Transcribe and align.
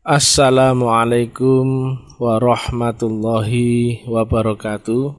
Assalamualaikum 0.00 1.92
warahmatullahi 2.16 4.00
wabarakatuh. 4.08 5.12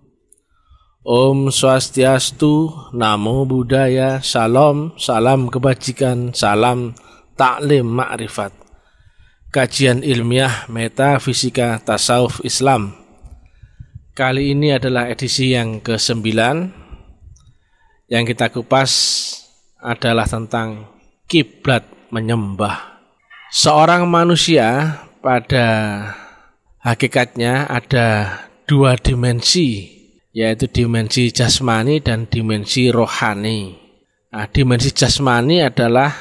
Om 1.06 1.54
Swastiastu, 1.54 2.74
Namo 2.90 3.46
Buddhaya, 3.46 4.26
Salam, 4.26 4.98
Salam 4.98 5.54
Kebajikan, 5.54 6.34
Salam 6.34 6.98
Taklim 7.38 7.94
Ma'rifat. 7.94 8.58
Kajian 9.54 10.02
ilmiah 10.02 10.66
Metafisika 10.66 11.78
Tasawuf 11.78 12.42
Islam. 12.42 12.98
Kali 14.18 14.50
ini 14.50 14.74
adalah 14.74 15.06
edisi 15.14 15.54
yang 15.54 15.78
ke-9 15.86 16.26
yang 18.10 18.24
kita 18.26 18.50
kupas 18.50 18.90
adalah 19.78 20.26
tentang 20.26 20.90
kiblat 21.30 21.86
menyembah. 22.10 22.91
Seorang 23.52 24.08
manusia 24.08 24.96
pada 25.20 25.68
hakikatnya 26.80 27.68
ada 27.68 28.40
dua 28.64 28.96
dimensi 28.96 29.92
yaitu 30.32 30.72
dimensi 30.72 31.36
jasmani 31.36 32.00
dan 32.00 32.32
dimensi 32.32 32.88
rohani. 32.88 33.76
Nah, 34.32 34.48
dimensi 34.48 34.96
jasmani 34.96 35.60
adalah 35.68 36.16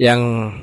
yang 0.00 0.56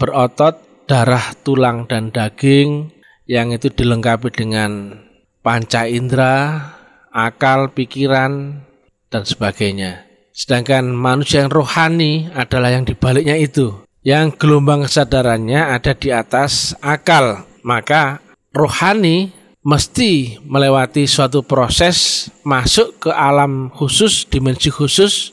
berotot, 0.00 0.88
darah, 0.88 1.36
tulang, 1.44 1.84
dan 1.92 2.08
daging 2.08 2.88
yang 3.28 3.52
itu 3.52 3.68
dilengkapi 3.68 4.32
dengan 4.32 4.96
panca 5.44 5.84
indera, 5.84 6.72
akal, 7.12 7.76
pikiran, 7.76 8.64
dan 9.12 9.22
sebagainya. 9.28 10.08
Sedangkan 10.32 10.88
manusia 10.88 11.44
yang 11.44 11.52
rohani 11.52 12.32
adalah 12.32 12.72
yang 12.72 12.88
dibaliknya 12.88 13.36
itu. 13.36 13.83
Yang 14.04 14.36
gelombang 14.36 14.84
kesadarannya 14.84 15.74
ada 15.74 15.96
di 15.96 16.12
atas 16.12 16.76
akal. 16.84 17.48
Maka 17.64 18.20
rohani 18.52 19.32
mesti 19.64 20.36
melewati 20.44 21.08
suatu 21.08 21.40
proses 21.40 22.28
masuk 22.44 23.08
ke 23.08 23.10
alam 23.10 23.72
khusus, 23.72 24.28
dimensi 24.28 24.68
khusus 24.68 25.32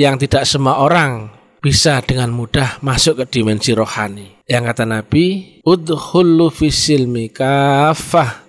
yang 0.00 0.16
tidak 0.16 0.48
semua 0.48 0.80
orang 0.80 1.28
bisa 1.60 2.00
dengan 2.00 2.32
mudah 2.32 2.80
masuk 2.80 3.20
ke 3.20 3.38
dimensi 3.38 3.76
rohani. 3.76 4.40
Yang 4.48 4.62
kata 4.72 4.84
Nabi, 4.88 5.24
udhullu 5.60 6.48
fisilmi 6.48 7.28
kafah. 7.28 8.48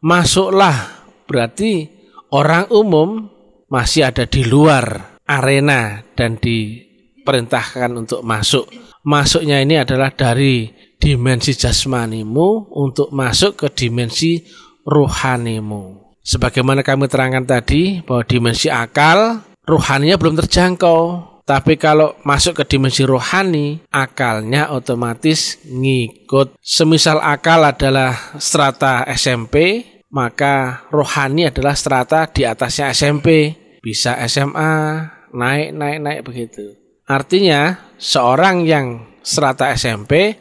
Masuklah 0.00 1.04
berarti 1.28 1.92
orang 2.32 2.72
umum 2.72 3.28
masih 3.68 4.08
ada 4.08 4.24
di 4.24 4.48
luar 4.48 5.18
arena 5.28 6.00
dan 6.16 6.40
diperintahkan 6.40 7.92
untuk 7.92 8.24
masuk. 8.24 8.87
Masuknya 9.06 9.62
ini 9.62 9.78
adalah 9.78 10.10
dari 10.10 10.70
dimensi 10.98 11.54
jasmanimu 11.54 12.74
untuk 12.74 13.14
masuk 13.14 13.54
ke 13.54 13.68
dimensi 13.70 14.42
rohanimu. 14.82 16.14
Sebagaimana 16.24 16.84
kami 16.84 17.08
terangkan 17.08 17.46
tadi 17.48 18.04
bahwa 18.04 18.20
dimensi 18.26 18.68
akal, 18.68 19.40
rohaninya 19.64 20.20
belum 20.20 20.36
terjangkau. 20.44 21.24
Tapi 21.48 21.80
kalau 21.80 22.12
masuk 22.28 22.60
ke 22.60 22.76
dimensi 22.76 23.08
rohani, 23.08 23.80
akalnya 23.88 24.68
otomatis 24.68 25.56
ngikut. 25.64 26.60
Semisal 26.60 27.24
akal 27.24 27.64
adalah 27.64 28.36
strata 28.36 29.08
SMP, 29.08 29.80
maka 30.12 30.84
rohani 30.92 31.48
adalah 31.48 31.72
strata 31.72 32.28
di 32.28 32.44
atasnya 32.44 32.92
SMP. 32.92 33.56
Bisa 33.80 34.20
SMA, 34.28 35.08
naik, 35.32 35.72
naik, 35.72 35.98
naik 36.04 36.20
begitu. 36.28 36.77
Artinya, 37.08 37.88
seorang 37.96 38.68
yang 38.68 39.08
strata 39.24 39.72
SMP 39.72 40.36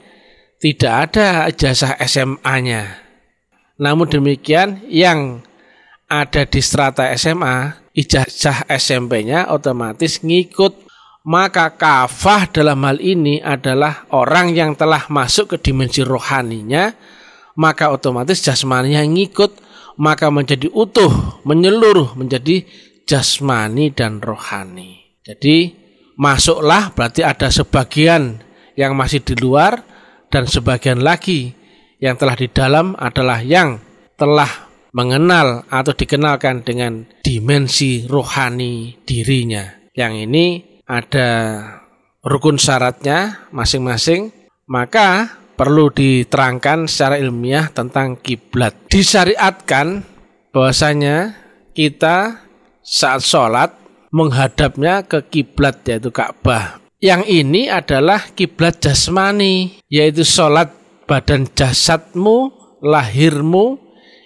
tidak 0.60 0.94
ada 1.10 1.48
ijazah 1.48 1.96
SMA-nya. 2.04 3.08
Namun 3.80 4.12
demikian 4.12 4.84
yang 4.90 5.46
ada 6.12 6.44
di 6.44 6.60
strata 6.60 7.08
SMA, 7.16 7.88
ijazah 7.96 8.68
SMP-nya 8.68 9.52
otomatis 9.54 10.20
ngikut. 10.20 10.88
Maka 11.28 11.76
kafah 11.76 12.48
dalam 12.56 12.80
hal 12.88 13.04
ini 13.04 13.44
adalah 13.44 14.08
orang 14.16 14.56
yang 14.56 14.80
telah 14.80 15.12
masuk 15.12 15.52
ke 15.52 15.58
dimensi 15.60 16.00
rohaninya, 16.00 16.96
maka 17.60 17.92
otomatis 17.92 18.40
jasmaninya 18.40 19.04
ngikut, 19.04 19.60
maka 20.00 20.32
menjadi 20.32 20.72
utuh, 20.72 21.44
menyeluruh 21.44 22.16
menjadi 22.16 22.64
jasmani 23.04 23.92
dan 23.92 24.24
rohani. 24.24 25.20
Jadi 25.20 25.76
masuklah 26.18 26.92
berarti 26.92 27.22
ada 27.22 27.48
sebagian 27.54 28.42
yang 28.74 28.98
masih 28.98 29.22
di 29.22 29.38
luar, 29.38 29.86
dan 30.28 30.44
sebagian 30.46 31.02
lagi 31.02 31.56
yang 31.98 32.20
telah 32.20 32.36
di 32.36 32.52
dalam 32.52 32.94
adalah 33.00 33.40
yang 33.42 33.80
telah 34.20 34.68
mengenal 34.94 35.66
atau 35.70 35.94
dikenalkan 35.94 36.66
dengan 36.66 37.06
dimensi 37.22 38.06
rohani 38.10 38.98
dirinya. 39.06 39.78
Yang 39.94 40.14
ini 40.30 40.46
ada 40.86 41.30
rukun 42.26 42.58
syaratnya 42.58 43.50
masing-masing, 43.54 44.34
maka 44.70 45.38
perlu 45.58 45.90
diterangkan 45.90 46.86
secara 46.86 47.18
ilmiah 47.18 47.70
tentang 47.74 48.18
kiblat. 48.22 48.74
Disyariatkan 48.90 50.06
bahwasanya 50.54 51.34
kita 51.74 52.46
saat 52.82 53.22
sholat 53.22 53.77
menghadapnya 54.10 55.04
ke 55.04 55.24
kiblat 55.28 55.84
yaitu 55.88 56.10
Ka'bah 56.10 56.88
yang 56.98 57.30
ini 57.30 57.70
adalah 57.70 58.34
kiblat 58.34 58.82
jasmani, 58.82 59.78
yaitu 59.86 60.26
sholat 60.26 60.74
badan 61.06 61.46
jasadmu, 61.46 62.50
lahirmu 62.82 63.78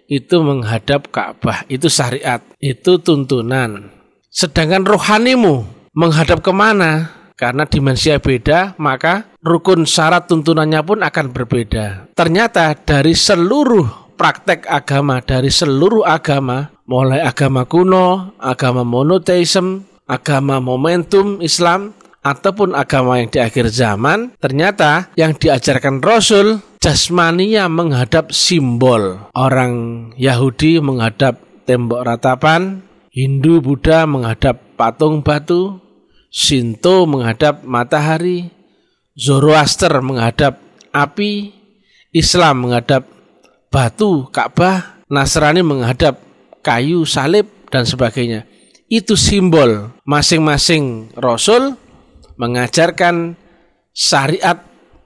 itu 0.07 0.39
menghadap 0.39 1.11
Ka'bah. 1.11 1.67
Itu 1.67 1.91
syariat, 1.91 2.39
itu 2.63 2.95
tuntunan. 3.03 3.91
Sedangkan 4.31 4.87
rohanimu 4.87 5.67
menghadap 5.91 6.39
ke 6.39 6.51
mana? 6.55 7.11
Karena 7.35 7.67
dimensinya 7.67 8.23
beda, 8.23 8.79
maka 8.79 9.27
rukun 9.43 9.83
syarat 9.83 10.31
tuntunannya 10.31 10.79
pun 10.85 11.03
akan 11.03 11.35
berbeda. 11.35 12.13
Ternyata 12.15 12.71
dari 12.77 13.11
seluruh 13.17 14.00
praktek 14.21 14.69
agama, 14.69 15.17
dari 15.25 15.49
seluruh 15.49 16.05
agama, 16.05 16.69
mulai 16.85 17.25
agama 17.25 17.65
kuno, 17.65 18.37
agama 18.37 18.85
monoteisme, 18.85 19.81
agama 20.05 20.61
momentum 20.61 21.41
Islam, 21.41 21.97
ataupun 22.21 22.77
agama 22.77 23.17
yang 23.17 23.33
di 23.33 23.41
akhir 23.41 23.73
zaman, 23.73 24.37
ternyata 24.37 25.09
yang 25.17 25.33
diajarkan 25.33 26.05
Rasul 26.05 26.61
jasmania 26.77 27.65
menghadap 27.65 28.29
simbol. 28.29 29.25
Orang 29.33 29.73
Yahudi 30.21 30.77
menghadap 30.77 31.41
tembok 31.65 32.05
ratapan, 32.05 32.85
Hindu 33.09 33.57
Buddha 33.65 34.05
menghadap 34.05 34.77
patung 34.77 35.25
batu, 35.25 35.81
Sinto 36.29 37.09
menghadap 37.09 37.65
matahari, 37.65 38.53
Zoroaster 39.17 39.97
menghadap 40.05 40.61
api, 40.93 41.57
Islam 42.13 42.69
menghadap 42.69 43.20
batu 43.71 44.27
Ka'bah, 44.29 45.01
Nasrani 45.07 45.63
menghadap 45.63 46.19
kayu 46.61 47.07
salib 47.07 47.47
dan 47.71 47.87
sebagainya. 47.87 48.45
Itu 48.91 49.15
simbol 49.15 49.95
masing-masing 50.03 51.15
rasul 51.15 51.79
mengajarkan 52.35 53.39
syariat 53.95 54.59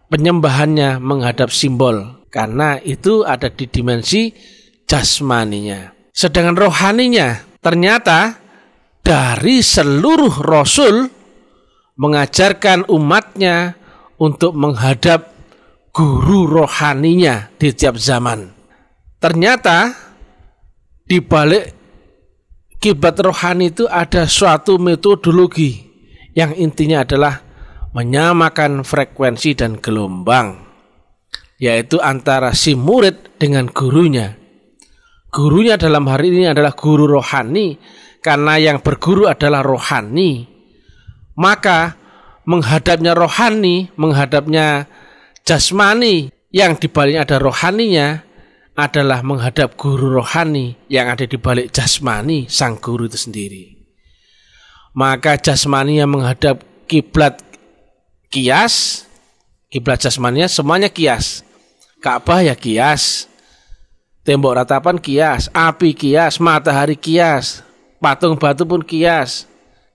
penyembahannya 0.09 0.97
menghadap 0.97 1.53
simbol 1.53 2.25
karena 2.33 2.81
itu 2.81 3.21
ada 3.21 3.53
di 3.53 3.69
dimensi 3.69 4.33
jasmaninya. 4.89 5.93
Sedangkan 6.09 6.57
rohaninya 6.57 7.45
ternyata 7.61 8.41
dari 9.05 9.61
seluruh 9.61 10.41
rasul 10.41 11.05
mengajarkan 11.95 12.89
umatnya 12.89 13.77
untuk 14.17 14.57
menghadap 14.57 15.35
guru 15.93 16.49
rohaninya 16.49 17.53
di 17.61 17.69
tiap 17.72 18.01
zaman. 18.01 18.54
Ternyata 19.25 19.89
di 21.01 21.17
balik 21.17 21.73
kiblat 22.77 23.17
rohani 23.17 23.73
itu 23.73 23.89
ada 23.89 24.29
suatu 24.29 24.77
metodologi 24.77 25.81
yang 26.37 26.53
intinya 26.53 27.01
adalah 27.01 27.41
menyamakan 27.97 28.85
frekuensi 28.85 29.57
dan 29.57 29.81
gelombang, 29.81 30.61
yaitu 31.57 31.97
antara 31.97 32.53
si 32.53 32.77
murid 32.77 33.41
dengan 33.41 33.66
gurunya. 33.66 34.37
Gurunya 35.33 35.81
dalam 35.81 36.05
hari 36.05 36.29
ini 36.29 36.45
adalah 36.45 36.78
guru 36.78 37.09
rohani, 37.09 37.81
karena 38.21 38.61
yang 38.61 38.78
berguru 38.85 39.25
adalah 39.25 39.66
rohani. 39.66 40.45
Maka 41.33 41.97
menghadapnya 42.45 43.17
rohani, 43.17 43.89
menghadapnya 43.97 44.85
jasmani, 45.41 46.29
yang 46.53 46.78
dibaliknya 46.78 47.25
ada 47.25 47.41
rohaninya, 47.41 48.21
adalah 48.75 49.23
menghadap 49.23 49.79
guru 49.79 50.19
rohani 50.19 50.75
yang 50.91 51.07
ada 51.07 51.23
di 51.23 51.39
balik 51.39 51.72
jasmani 51.72 52.51
sang 52.51 52.75
guru 52.75 53.07
itu 53.07 53.16
sendiri 53.16 53.75
maka 54.95 55.35
jasmania 55.35 56.07
menghadap 56.07 56.63
kiblat 56.87 57.43
kias, 58.31 59.03
kiblat 59.67 59.99
jasmania 59.99 60.47
semuanya 60.47 60.87
kias. 60.87 61.43
Ka'bah 61.99 62.41
ya 62.41 62.55
kias. 62.55 63.27
Tembok 64.25 64.57
ratapan 64.57 64.97
kias, 64.97 65.53
api 65.53 65.93
kias, 65.93 66.41
matahari 66.41 66.97
kias, 66.97 67.61
patung 68.01 68.41
batu 68.41 68.66
pun 68.66 68.81
kias, 68.81 69.45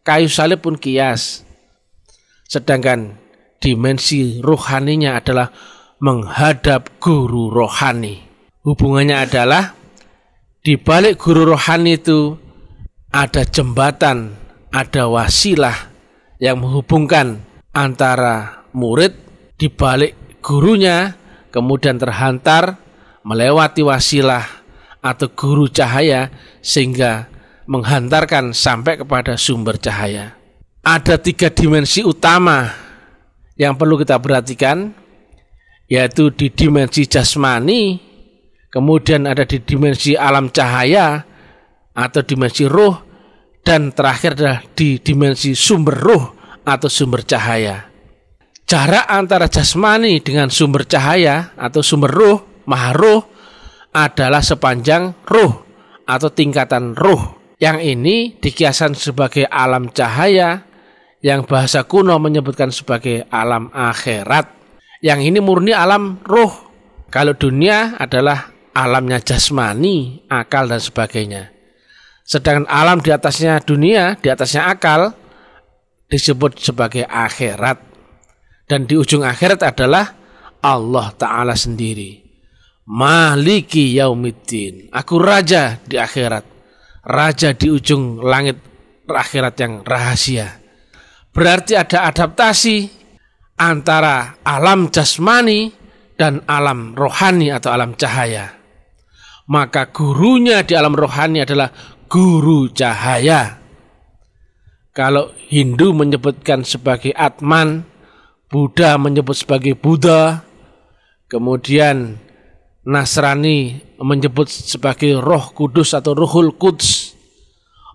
kayu 0.06 0.30
salib 0.30 0.62
pun 0.62 0.78
kias. 0.78 1.42
Sedangkan 2.46 3.18
dimensi 3.58 4.38
rohaninya 4.38 5.18
adalah 5.18 5.50
menghadap 5.98 7.02
guru 7.02 7.50
rohani. 7.50 8.29
Hubungannya 8.70 9.26
adalah 9.26 9.74
di 10.62 10.78
balik 10.78 11.18
guru 11.18 11.42
rohani 11.42 11.98
itu 11.98 12.38
ada 13.10 13.42
jembatan, 13.42 14.30
ada 14.70 15.10
wasilah 15.10 15.74
yang 16.38 16.62
menghubungkan 16.62 17.42
antara 17.74 18.62
murid 18.70 19.10
di 19.58 19.66
balik 19.66 20.38
gurunya 20.38 21.18
kemudian 21.50 21.98
terhantar 21.98 22.78
melewati 23.26 23.82
wasilah 23.82 24.46
atau 25.02 25.26
guru 25.34 25.66
cahaya 25.66 26.30
sehingga 26.62 27.26
menghantarkan 27.66 28.54
sampai 28.54 29.02
kepada 29.02 29.34
sumber 29.34 29.82
cahaya. 29.82 30.38
Ada 30.86 31.18
tiga 31.18 31.50
dimensi 31.50 32.06
utama 32.06 32.70
yang 33.58 33.74
perlu 33.74 33.98
kita 33.98 34.14
perhatikan, 34.22 34.94
yaitu 35.90 36.30
di 36.30 36.54
dimensi 36.54 37.10
jasmani, 37.10 38.09
kemudian 38.70 39.26
ada 39.26 39.42
di 39.44 39.60
dimensi 39.60 40.14
alam 40.14 40.48
cahaya 40.48 41.20
atau 41.92 42.22
dimensi 42.22 42.64
roh, 42.64 42.96
dan 43.60 43.92
terakhir 43.92 44.38
adalah 44.40 44.64
di 44.72 44.96
dimensi 45.02 45.52
sumber 45.52 45.96
roh 45.98 46.24
atau 46.64 46.88
sumber 46.88 47.26
cahaya. 47.26 47.90
Jarak 48.64 49.10
antara 49.10 49.50
jasmani 49.50 50.22
dengan 50.22 50.48
sumber 50.48 50.86
cahaya 50.86 51.50
atau 51.58 51.82
sumber 51.82 52.14
roh, 52.14 52.38
maha 52.70 52.94
roh, 52.94 53.20
adalah 53.90 54.40
sepanjang 54.40 55.26
roh 55.26 55.66
atau 56.06 56.30
tingkatan 56.30 56.94
roh. 56.94 57.38
Yang 57.60 57.78
ini 57.98 58.16
dikiasan 58.40 58.96
sebagai 58.96 59.44
alam 59.50 59.92
cahaya, 59.92 60.64
yang 61.20 61.44
bahasa 61.44 61.84
kuno 61.84 62.16
menyebutkan 62.16 62.72
sebagai 62.72 63.28
alam 63.28 63.68
akhirat. 63.74 64.48
Yang 65.04 65.20
ini 65.28 65.38
murni 65.42 65.72
alam 65.76 66.22
roh. 66.24 66.70
Kalau 67.10 67.34
dunia 67.34 67.98
adalah 67.98 68.49
alamnya 68.74 69.18
jasmani, 69.22 70.26
akal 70.30 70.70
dan 70.70 70.80
sebagainya. 70.82 71.50
Sedangkan 72.22 72.70
alam 72.70 73.02
di 73.02 73.10
atasnya 73.10 73.58
dunia, 73.58 74.14
di 74.18 74.30
atasnya 74.30 74.70
akal 74.70 75.10
disebut 76.06 76.62
sebagai 76.62 77.02
akhirat. 77.06 77.78
Dan 78.70 78.86
di 78.86 78.94
ujung 78.94 79.26
akhirat 79.26 79.66
adalah 79.66 80.14
Allah 80.62 81.10
Ta'ala 81.18 81.58
sendiri. 81.58 82.22
Maliki 82.86 83.98
yaumiddin. 83.98 84.94
Aku 84.94 85.18
raja 85.18 85.82
di 85.82 85.98
akhirat. 85.98 86.46
Raja 87.02 87.50
di 87.50 87.66
ujung 87.66 88.22
langit 88.22 88.62
akhirat 89.10 89.54
yang 89.58 89.82
rahasia. 89.82 90.62
Berarti 91.34 91.74
ada 91.74 92.06
adaptasi 92.10 92.90
antara 93.58 94.38
alam 94.46 94.90
jasmani 94.90 95.74
dan 96.14 96.44
alam 96.46 96.94
rohani 96.94 97.50
atau 97.50 97.74
alam 97.74 97.98
cahaya. 97.98 98.59
Maka 99.50 99.90
gurunya 99.90 100.62
di 100.62 100.78
alam 100.78 100.94
rohani 100.94 101.42
adalah 101.42 101.74
guru 102.06 102.70
cahaya. 102.70 103.58
Kalau 104.94 105.34
Hindu 105.50 105.90
menyebutkan 105.90 106.62
sebagai 106.62 107.10
Atman, 107.18 107.82
Buddha 108.50 108.98
menyebut 108.98 109.38
sebagai 109.38 109.74
Buddha, 109.78 110.42
kemudian 111.30 112.18
Nasrani 112.86 113.78
menyebut 114.02 114.50
sebagai 114.50 115.22
Roh 115.22 115.54
Kudus 115.54 115.94
atau 115.94 116.14
Ruhul 116.14 116.58
Quds. 116.58 117.14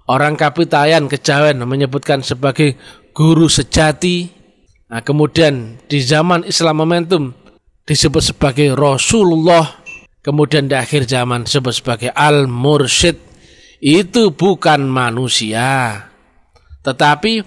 Orang 0.05 0.37
Kapitayan 0.37 1.09
Kejawen 1.09 1.59
menyebutkan 1.65 2.21
sebagai 2.21 2.77
guru 3.11 3.49
sejati. 3.49 4.29
Nah, 4.87 5.01
kemudian 5.01 5.81
di 5.89 5.97
zaman 5.99 6.45
Islam 6.45 6.77
Momentum 6.77 7.33
disebut 7.83 8.21
sebagai 8.21 8.77
Rasulullah. 8.77 9.84
Kemudian 10.25 10.66
di 10.66 10.74
akhir 10.74 11.06
zaman 11.06 11.45
disebut 11.45 11.86
sebagai 11.86 12.10
Al-Mursyid. 12.10 13.22
Itu 13.77 14.33
bukan 14.33 14.89
manusia. 14.89 16.01
Tetapi 16.81 17.45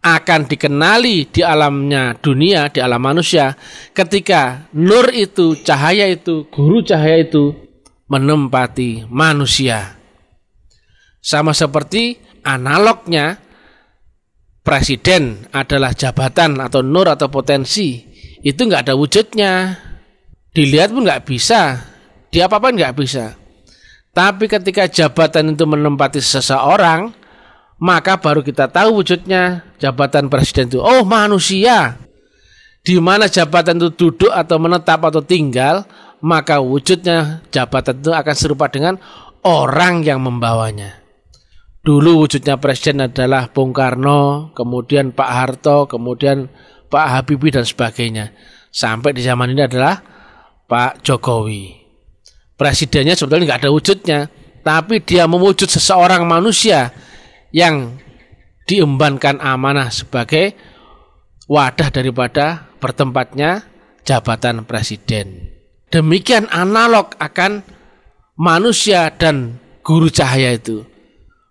akan 0.00 0.40
dikenali 0.48 1.28
di 1.28 1.44
alamnya 1.44 2.16
dunia, 2.16 2.72
di 2.72 2.80
alam 2.80 2.98
manusia 2.98 3.54
ketika 3.92 4.72
nur 4.72 5.12
itu, 5.12 5.52
cahaya 5.60 6.08
itu, 6.08 6.48
guru 6.48 6.80
cahaya 6.80 7.28
itu 7.28 7.54
menempati 8.08 9.04
manusia. 9.12 10.00
Sama 11.20 11.52
seperti 11.52 12.18
analognya 12.42 13.36
presiden 14.64 15.46
adalah 15.54 15.94
jabatan 15.94 16.58
atau 16.58 16.80
nur 16.80 17.06
atau 17.06 17.28
potensi 17.28 18.02
itu 18.42 18.58
nggak 18.58 18.90
ada 18.90 18.94
wujudnya 18.98 19.52
dilihat 20.52 20.92
pun 20.92 21.04
nggak 21.04 21.24
bisa 21.24 21.80
diapa-apain 22.32 22.76
nggak 22.76 22.96
bisa 22.96 23.36
tapi 24.12 24.44
ketika 24.48 24.88
jabatan 24.88 25.56
itu 25.56 25.64
menempati 25.64 26.20
seseorang 26.20 27.12
maka 27.82 28.14
baru 28.14 28.46
kita 28.46 28.70
tahu 28.70 29.02
wujudnya 29.02 29.66
jabatan 29.82 30.30
presiden 30.30 30.70
itu. 30.70 30.78
Oh 30.78 31.02
manusia. 31.02 31.98
Di 32.86 32.94
mana 33.02 33.26
jabatan 33.26 33.82
itu 33.82 33.90
duduk 33.90 34.30
atau 34.30 34.62
menetap 34.62 35.02
atau 35.02 35.18
tinggal, 35.18 35.82
maka 36.22 36.62
wujudnya 36.62 37.42
jabatan 37.50 37.98
itu 37.98 38.14
akan 38.14 38.36
serupa 38.38 38.70
dengan 38.70 39.02
orang 39.42 40.06
yang 40.06 40.22
membawanya. 40.22 41.02
Dulu 41.82 42.26
wujudnya 42.26 42.62
presiden 42.62 43.10
adalah 43.10 43.50
Bung 43.50 43.74
Karno, 43.74 44.54
kemudian 44.54 45.10
Pak 45.10 45.30
Harto, 45.30 45.90
kemudian 45.90 46.46
Pak 46.86 47.06
Habibie 47.10 47.50
dan 47.50 47.66
sebagainya. 47.66 48.30
Sampai 48.70 49.10
di 49.10 49.26
zaman 49.26 49.50
ini 49.50 49.66
adalah 49.66 49.98
Pak 50.72 51.04
Jokowi. 51.04 51.84
Presidennya 52.56 53.12
sebetulnya 53.12 53.52
nggak 53.52 53.60
ada 53.60 53.72
wujudnya, 53.76 54.20
tapi 54.64 55.04
dia 55.04 55.28
mewujud 55.28 55.68
seseorang 55.68 56.24
manusia 56.24 56.88
yang 57.52 58.00
diembankan 58.64 59.36
amanah 59.44 59.92
sebagai 59.92 60.56
wadah 61.44 61.92
daripada 61.92 62.72
bertempatnya 62.80 63.68
jabatan 64.08 64.64
presiden. 64.64 65.52
Demikian 65.92 66.48
analog 66.48 67.12
akan 67.20 67.60
manusia 68.40 69.12
dan 69.12 69.60
guru 69.84 70.08
cahaya 70.08 70.56
itu. 70.56 70.88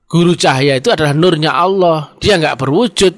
Guru 0.09 0.33
cahaya 0.33 0.81
itu 0.81 0.89
adalah 0.89 1.13
nurnya 1.13 1.53
Allah. 1.53 2.17
Dia 2.17 2.41
nggak 2.41 2.57
berwujud. 2.57 3.13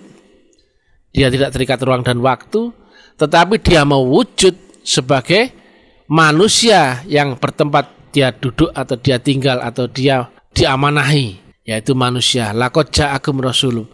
Dia 1.15 1.31
tidak 1.31 1.55
terikat 1.55 1.79
ruang 1.79 2.03
dan 2.03 2.19
waktu. 2.19 2.75
Tetapi 3.15 3.55
dia 3.63 3.87
mau 3.87 4.03
wujud 4.03 4.83
sebagai 4.83 5.62
manusia 6.07 7.01
yang 7.07 7.35
bertempat 7.39 8.13
dia 8.13 8.29
duduk 8.29 8.69
atau 8.71 8.95
dia 8.99 9.17
tinggal 9.17 9.59
atau 9.59 9.89
dia 9.89 10.29
diamanahi 10.53 11.41
yaitu 11.65 11.97
manusia. 11.97 12.51
Lakot 12.51 12.91
ja'akum 12.93 13.39
rasulum. 13.41 13.87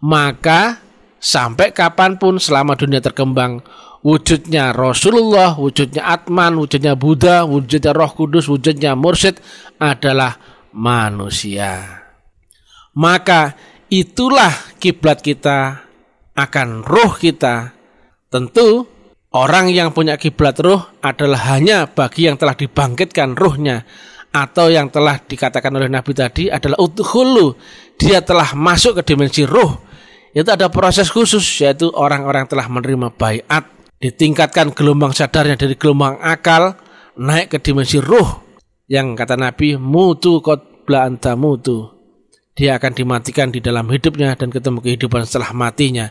Maka 0.00 0.80
sampai 1.20 1.70
kapan 1.70 2.16
pun 2.16 2.40
selama 2.40 2.74
dunia 2.74 2.98
terkembang 3.04 3.60
wujudnya 4.00 4.72
Rasulullah, 4.72 5.54
wujudnya 5.54 6.08
Atman, 6.08 6.56
wujudnya 6.56 6.96
Buddha, 6.96 7.44
wujudnya 7.44 7.92
Roh 7.92 8.12
Kudus, 8.16 8.48
wujudnya 8.48 8.96
Mursyid 8.96 9.38
adalah 9.76 10.40
manusia. 10.72 12.00
Maka 12.96 13.54
itulah 13.92 14.50
kiblat 14.80 15.20
kita 15.20 15.84
akan 16.34 16.82
roh 16.82 17.14
kita. 17.14 17.76
Tentu 18.30 18.86
orang 19.34 19.70
yang 19.70 19.94
punya 19.94 20.18
kiblat 20.18 20.58
roh 20.62 20.98
adalah 21.02 21.54
hanya 21.54 21.86
bagi 21.90 22.26
yang 22.26 22.36
telah 22.38 22.54
dibangkitkan 22.58 23.38
rohnya 23.38 23.86
atau 24.30 24.70
yang 24.70 24.90
telah 24.94 25.18
dikatakan 25.18 25.74
oleh 25.74 25.90
Nabi 25.90 26.14
tadi 26.14 26.46
adalah 26.50 26.78
udhulu 26.78 27.58
dia 27.98 28.22
telah 28.22 28.54
masuk 28.54 29.02
ke 29.02 29.14
dimensi 29.14 29.42
roh 29.42 29.82
itu 30.30 30.46
ada 30.46 30.70
proses 30.70 31.10
khusus 31.10 31.42
yaitu 31.62 31.90
orang-orang 31.90 32.46
telah 32.46 32.70
menerima 32.70 33.10
bayat 33.18 33.66
ditingkatkan 33.98 34.70
gelombang 34.72 35.10
sadarnya 35.10 35.58
dari 35.58 35.74
gelombang 35.74 36.22
akal 36.22 36.78
naik 37.18 37.52
ke 37.52 37.58
dimensi 37.58 37.98
roh 37.98 38.50
yang 38.90 39.14
kata 39.14 39.38
Nabi 39.38 39.78
mutu 39.78 40.42
kotbla 40.42 41.06
anta 41.06 41.38
mutu. 41.38 41.86
Dia 42.58 42.82
akan 42.82 42.92
dimatikan 42.92 43.54
di 43.54 43.62
dalam 43.62 43.86
hidupnya 43.86 44.34
dan 44.34 44.50
ketemu 44.50 44.82
kehidupan 44.82 45.22
setelah 45.22 45.54
matinya. 45.54 46.10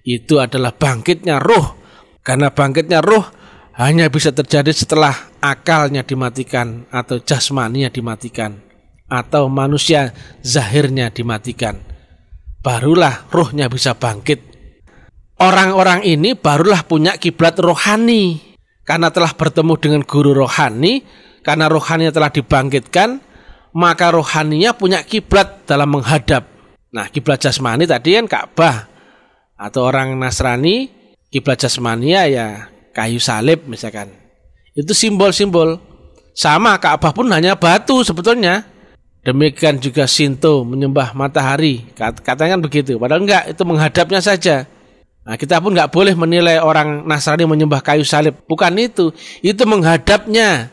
Itu 0.00 0.40
adalah 0.40 0.72
bangkitnya 0.72 1.36
roh 1.38 1.83
karena 2.24 2.48
bangkitnya 2.50 3.04
roh 3.04 3.28
hanya 3.76 4.08
bisa 4.08 4.32
terjadi 4.32 4.72
setelah 4.72 5.12
akalnya 5.44 6.00
dimatikan 6.00 6.88
atau 6.88 7.20
jasmaninya 7.20 7.92
dimatikan 7.92 8.64
atau 9.04 9.52
manusia 9.52 10.16
zahirnya 10.40 11.12
dimatikan. 11.12 11.76
Barulah 12.64 13.28
rohnya 13.28 13.68
bisa 13.68 13.92
bangkit. 13.92 14.40
Orang-orang 15.36 16.00
ini 16.08 16.32
barulah 16.32 16.82
punya 16.88 17.20
kiblat 17.20 17.60
rohani. 17.60 18.56
karena 18.84 19.08
telah 19.08 19.32
bertemu 19.32 19.80
dengan 19.80 20.02
guru 20.04 20.36
rohani, 20.36 21.00
karena 21.40 21.72
rohaninya 21.72 22.12
telah 22.12 22.28
dibangkitkan, 22.28 23.16
maka 23.72 24.12
rohaninya 24.12 24.76
punya 24.76 25.00
kiblat 25.00 25.64
dalam 25.64 25.88
menghadap. 25.88 26.44
Nah, 26.92 27.08
kiblat 27.08 27.40
jasmani 27.40 27.88
tadi 27.88 28.12
kan 28.12 28.28
Ka'bah 28.28 28.84
atau 29.56 29.88
orang 29.88 30.20
Nasrani 30.20 30.92
kiblat 31.34 31.58
jasmania 31.58 32.30
ya 32.30 32.70
kayu 32.94 33.18
salib 33.18 33.66
misalkan. 33.66 34.14
Itu 34.78 34.94
simbol-simbol. 34.94 35.82
Sama 36.34 36.78
Ka'bah 36.78 37.10
pun 37.10 37.26
hanya 37.34 37.58
batu 37.58 38.06
sebetulnya. 38.06 38.62
Demikian 39.26 39.82
juga 39.82 40.06
Sinto 40.06 40.62
menyembah 40.62 41.10
matahari. 41.14 41.90
Katanya 41.98 42.58
kan 42.58 42.62
begitu. 42.62 42.98
Padahal 42.98 43.22
enggak, 43.26 43.50
itu 43.50 43.62
menghadapnya 43.66 44.20
saja. 44.22 44.66
Nah, 45.24 45.40
kita 45.40 45.62
pun 45.62 45.72
nggak 45.72 45.88
boleh 45.88 46.12
menilai 46.12 46.60
orang 46.60 47.06
Nasrani 47.08 47.48
menyembah 47.48 47.80
kayu 47.80 48.04
salib. 48.04 48.36
Bukan 48.44 48.74
itu. 48.76 49.10
Itu 49.40 49.64
menghadapnya. 49.64 50.70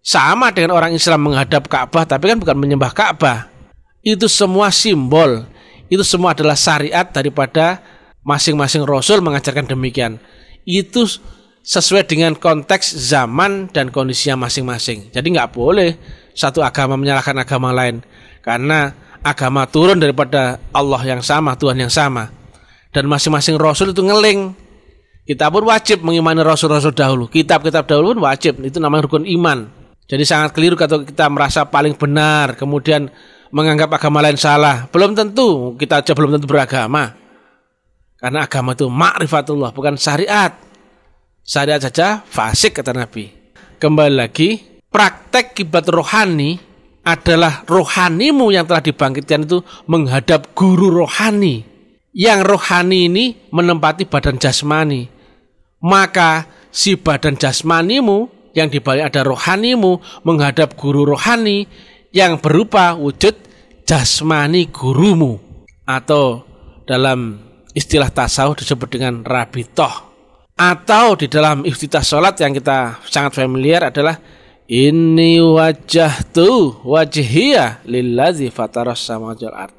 Sama 0.00 0.48
dengan 0.48 0.72
orang 0.72 0.96
Islam 0.96 1.28
menghadap 1.28 1.68
Ka'bah, 1.68 2.08
tapi 2.08 2.32
kan 2.32 2.40
bukan 2.40 2.56
menyembah 2.56 2.88
Ka'bah. 2.96 3.52
Itu 4.00 4.32
semua 4.32 4.72
simbol. 4.72 5.44
Itu 5.92 6.00
semua 6.00 6.32
adalah 6.32 6.56
syariat 6.56 7.04
daripada 7.04 7.84
masing-masing 8.26 8.84
Rasul 8.84 9.24
mengajarkan 9.24 9.68
demikian. 9.70 10.20
Itu 10.68 11.08
sesuai 11.60 12.08
dengan 12.08 12.36
konteks 12.36 12.96
zaman 12.96 13.68
dan 13.72 13.92
kondisinya 13.92 14.48
masing-masing. 14.48 15.12
Jadi 15.12 15.26
nggak 15.36 15.52
boleh 15.52 15.96
satu 16.32 16.64
agama 16.64 16.96
menyalahkan 16.96 17.36
agama 17.36 17.70
lain. 17.72 18.00
Karena 18.40 18.92
agama 19.20 19.68
turun 19.68 20.00
daripada 20.00 20.56
Allah 20.72 21.00
yang 21.04 21.20
sama, 21.20 21.56
Tuhan 21.56 21.76
yang 21.76 21.92
sama 21.92 22.40
dan 22.90 23.06
masing-masing 23.06 23.56
rasul 23.58 23.94
itu 23.94 24.02
ngeling. 24.02 24.54
Kita 25.26 25.46
pun 25.46 25.62
wajib 25.62 26.02
mengimani 26.02 26.42
rasul-rasul 26.42 26.90
dahulu. 26.90 27.30
Kitab-kitab 27.30 27.86
dahulu 27.86 28.18
pun 28.18 28.26
wajib. 28.26 28.58
Itu 28.66 28.82
namanya 28.82 29.06
rukun 29.06 29.22
iman. 29.38 29.70
Jadi 30.10 30.26
sangat 30.26 30.50
keliru 30.50 30.74
kalau 30.74 31.06
kita 31.06 31.30
merasa 31.30 31.62
paling 31.62 31.94
benar, 31.94 32.58
kemudian 32.58 33.06
menganggap 33.54 33.94
agama 33.94 34.26
lain 34.26 34.34
salah. 34.34 34.90
Belum 34.90 35.14
tentu 35.14 35.78
kita 35.78 36.02
aja 36.02 36.18
belum 36.18 36.34
tentu 36.34 36.50
beragama. 36.50 37.14
Karena 38.20 38.44
agama 38.44 38.76
itu 38.76 38.86
makrifatullah, 38.92 39.72
bukan 39.72 39.96
syariat. 39.96 40.52
Syariat 41.40 41.80
saja 41.80 42.20
fasik 42.20 42.78
kata 42.78 42.92
Nabi. 42.92 43.32
Kembali 43.80 44.12
lagi, 44.12 44.60
praktek 44.92 45.56
kiblat 45.56 45.88
rohani 45.88 46.60
adalah 47.00 47.64
rohanimu 47.64 48.52
yang 48.52 48.68
telah 48.68 48.84
dibangkitkan 48.84 49.48
itu 49.48 49.64
menghadap 49.88 50.52
guru 50.52 50.92
rohani 50.92 51.64
yang 52.14 52.42
rohani 52.42 53.06
ini 53.06 53.24
menempati 53.50 54.06
badan 54.06 54.38
jasmani. 54.38 55.06
Maka 55.80 56.44
si 56.68 56.98
badan 56.98 57.38
jasmanimu 57.40 58.52
yang 58.52 58.68
dibalik 58.68 59.14
ada 59.14 59.24
rohanimu 59.24 60.22
menghadap 60.26 60.76
guru 60.76 61.06
rohani 61.06 61.64
yang 62.10 62.42
berupa 62.42 62.98
wujud 62.98 63.32
jasmani 63.86 64.68
gurumu 64.68 65.38
atau 65.86 66.44
dalam 66.84 67.49
istilah 67.80 68.12
tasawuf 68.12 68.60
disebut 68.60 68.88
dengan 68.92 69.24
rabitoh 69.24 70.12
atau 70.60 71.16
di 71.16 71.24
dalam 71.32 71.64
iftitah 71.64 72.04
sholat 72.04 72.36
yang 72.36 72.52
kita 72.52 73.00
sangat 73.08 73.32
familiar 73.40 73.88
adalah 73.88 74.20
ini 74.68 75.40
wajah 75.40 76.30
tu 76.30 76.76
wajhiyah 76.84 77.88
lillazi 77.88 78.52
fataras 78.52 79.00
sama 79.00 79.32
art 79.32 79.74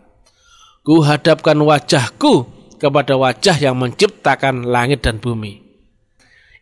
Ku 0.81 1.05
hadapkan 1.05 1.55
wajahku 1.61 2.49
kepada 2.81 3.13
wajah 3.13 3.53
yang 3.61 3.77
menciptakan 3.77 4.65
langit 4.65 5.05
dan 5.05 5.21
bumi. 5.21 5.61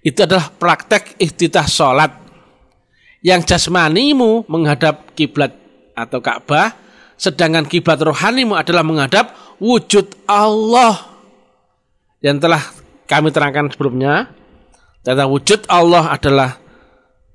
Itu 0.04 0.28
adalah 0.28 0.52
praktek 0.52 1.16
iftitah 1.16 1.64
sholat. 1.64 2.12
Yang 3.24 3.56
jasmanimu 3.56 4.48
menghadap 4.52 5.16
kiblat 5.16 5.56
atau 5.96 6.20
Ka'bah, 6.20 6.76
sedangkan 7.16 7.68
kiblat 7.68 8.00
rohanimu 8.04 8.60
adalah 8.60 8.84
menghadap 8.84 9.32
wujud 9.64 10.28
Allah. 10.28 11.09
Yang 12.20 12.38
telah 12.44 12.64
kami 13.08 13.32
terangkan 13.32 13.72
sebelumnya, 13.72 14.32
tentang 15.04 15.32
wujud 15.32 15.66
Allah 15.72 16.12
adalah 16.12 16.60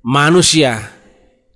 manusia, 0.05 0.93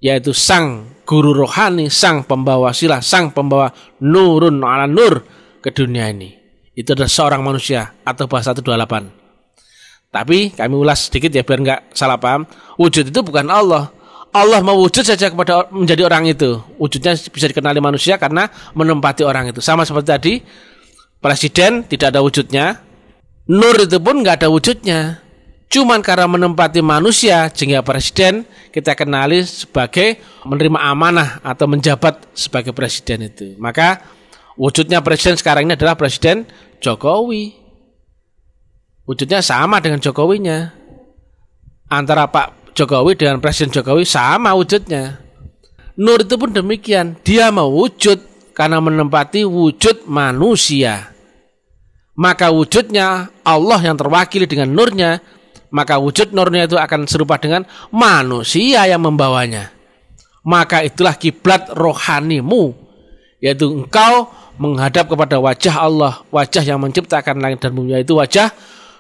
yaitu 0.02 0.34
sang 0.34 0.98
guru 1.06 1.34
rohani, 1.34 1.94
sang 1.94 2.26
pembawa 2.26 2.74
sila, 2.74 3.02
sang 3.06 3.30
pembawa 3.30 3.70
nurun 4.02 4.62
ala 4.66 4.90
nur 4.90 5.22
ke 5.62 5.70
dunia 5.70 6.10
ini. 6.10 6.34
Itu 6.74 6.96
adalah 6.96 7.12
seorang 7.12 7.42
manusia 7.46 8.02
atau 8.02 8.26
bahasa 8.26 8.56
128. 8.56 9.20
Tapi 10.10 10.58
kami 10.58 10.74
ulas 10.74 11.06
sedikit 11.06 11.30
ya 11.30 11.46
biar 11.46 11.60
nggak 11.62 11.82
salah 11.94 12.18
paham. 12.18 12.50
Wujud 12.82 13.14
itu 13.14 13.20
bukan 13.22 13.46
Allah. 13.46 13.94
Allah 14.30 14.62
mau 14.62 14.78
wujud 14.78 15.06
saja 15.06 15.30
kepada 15.30 15.70
menjadi 15.74 16.06
orang 16.06 16.30
itu. 16.30 16.62
Wujudnya 16.78 17.18
bisa 17.18 17.46
dikenali 17.50 17.82
manusia 17.82 18.18
karena 18.18 18.50
menempati 18.74 19.26
orang 19.26 19.50
itu. 19.54 19.62
Sama 19.62 19.86
seperti 19.86 20.08
tadi, 20.10 20.34
presiden 21.22 21.86
tidak 21.86 22.14
ada 22.14 22.22
wujudnya. 22.26 22.89
Nur 23.50 23.76
itu 23.82 23.98
pun 23.98 24.22
nggak 24.22 24.46
ada 24.46 24.48
wujudnya. 24.54 25.26
Cuman 25.70 26.02
karena 26.06 26.26
menempati 26.26 26.82
manusia, 26.82 27.50
sehingga 27.50 27.82
presiden 27.82 28.46
kita 28.74 28.94
kenali 28.94 29.42
sebagai 29.46 30.22
menerima 30.46 30.78
amanah 30.82 31.42
atau 31.42 31.66
menjabat 31.70 32.30
sebagai 32.34 32.74
presiden 32.74 33.30
itu. 33.30 33.54
Maka 33.58 34.02
wujudnya 34.58 35.02
presiden 35.02 35.38
sekarang 35.38 35.66
ini 35.66 35.74
adalah 35.78 35.98
presiden 35.98 36.46
Jokowi. 36.82 37.54
Wujudnya 39.10 39.42
sama 39.42 39.82
dengan 39.82 40.02
Jokowinya. 40.02 40.74
Antara 41.90 42.30
Pak 42.30 42.78
Jokowi 42.78 43.18
dengan 43.18 43.42
Presiden 43.42 43.74
Jokowi 43.74 44.06
sama 44.06 44.54
wujudnya. 44.54 45.18
Nur 45.98 46.22
itu 46.22 46.38
pun 46.38 46.54
demikian. 46.54 47.18
Dia 47.26 47.50
mewujud 47.50 48.22
karena 48.54 48.78
menempati 48.78 49.44
wujud 49.44 50.06
manusia. 50.06 51.09
Maka 52.20 52.52
wujudnya 52.52 53.32
Allah 53.48 53.80
yang 53.80 53.96
terwakili 53.96 54.44
dengan 54.44 54.76
nurnya 54.76 55.24
maka 55.70 56.02
wujud 56.02 56.34
nurnya 56.34 56.66
itu 56.66 56.78
akan 56.78 57.06
serupa 57.06 57.38
dengan 57.38 57.66
manusia 57.94 58.86
yang 58.90 59.06
membawanya. 59.06 59.70
Maka 60.42 60.82
itulah 60.82 61.14
kiblat 61.14 61.70
rohanimu, 61.70 62.74
yaitu 63.38 63.70
engkau 63.70 64.34
menghadap 64.58 65.06
kepada 65.06 65.38
wajah 65.38 65.76
Allah, 65.78 66.14
wajah 66.34 66.64
yang 66.66 66.82
menciptakan 66.82 67.38
langit 67.38 67.62
dan 67.62 67.78
bumi, 67.78 68.02
itu 68.02 68.18
wajah 68.18 68.50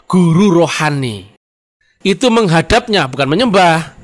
guru 0.06 0.62
rohani. 0.62 1.34
Itu 2.06 2.32
menghadapnya, 2.32 3.10
bukan 3.10 3.28
menyembah. 3.28 3.98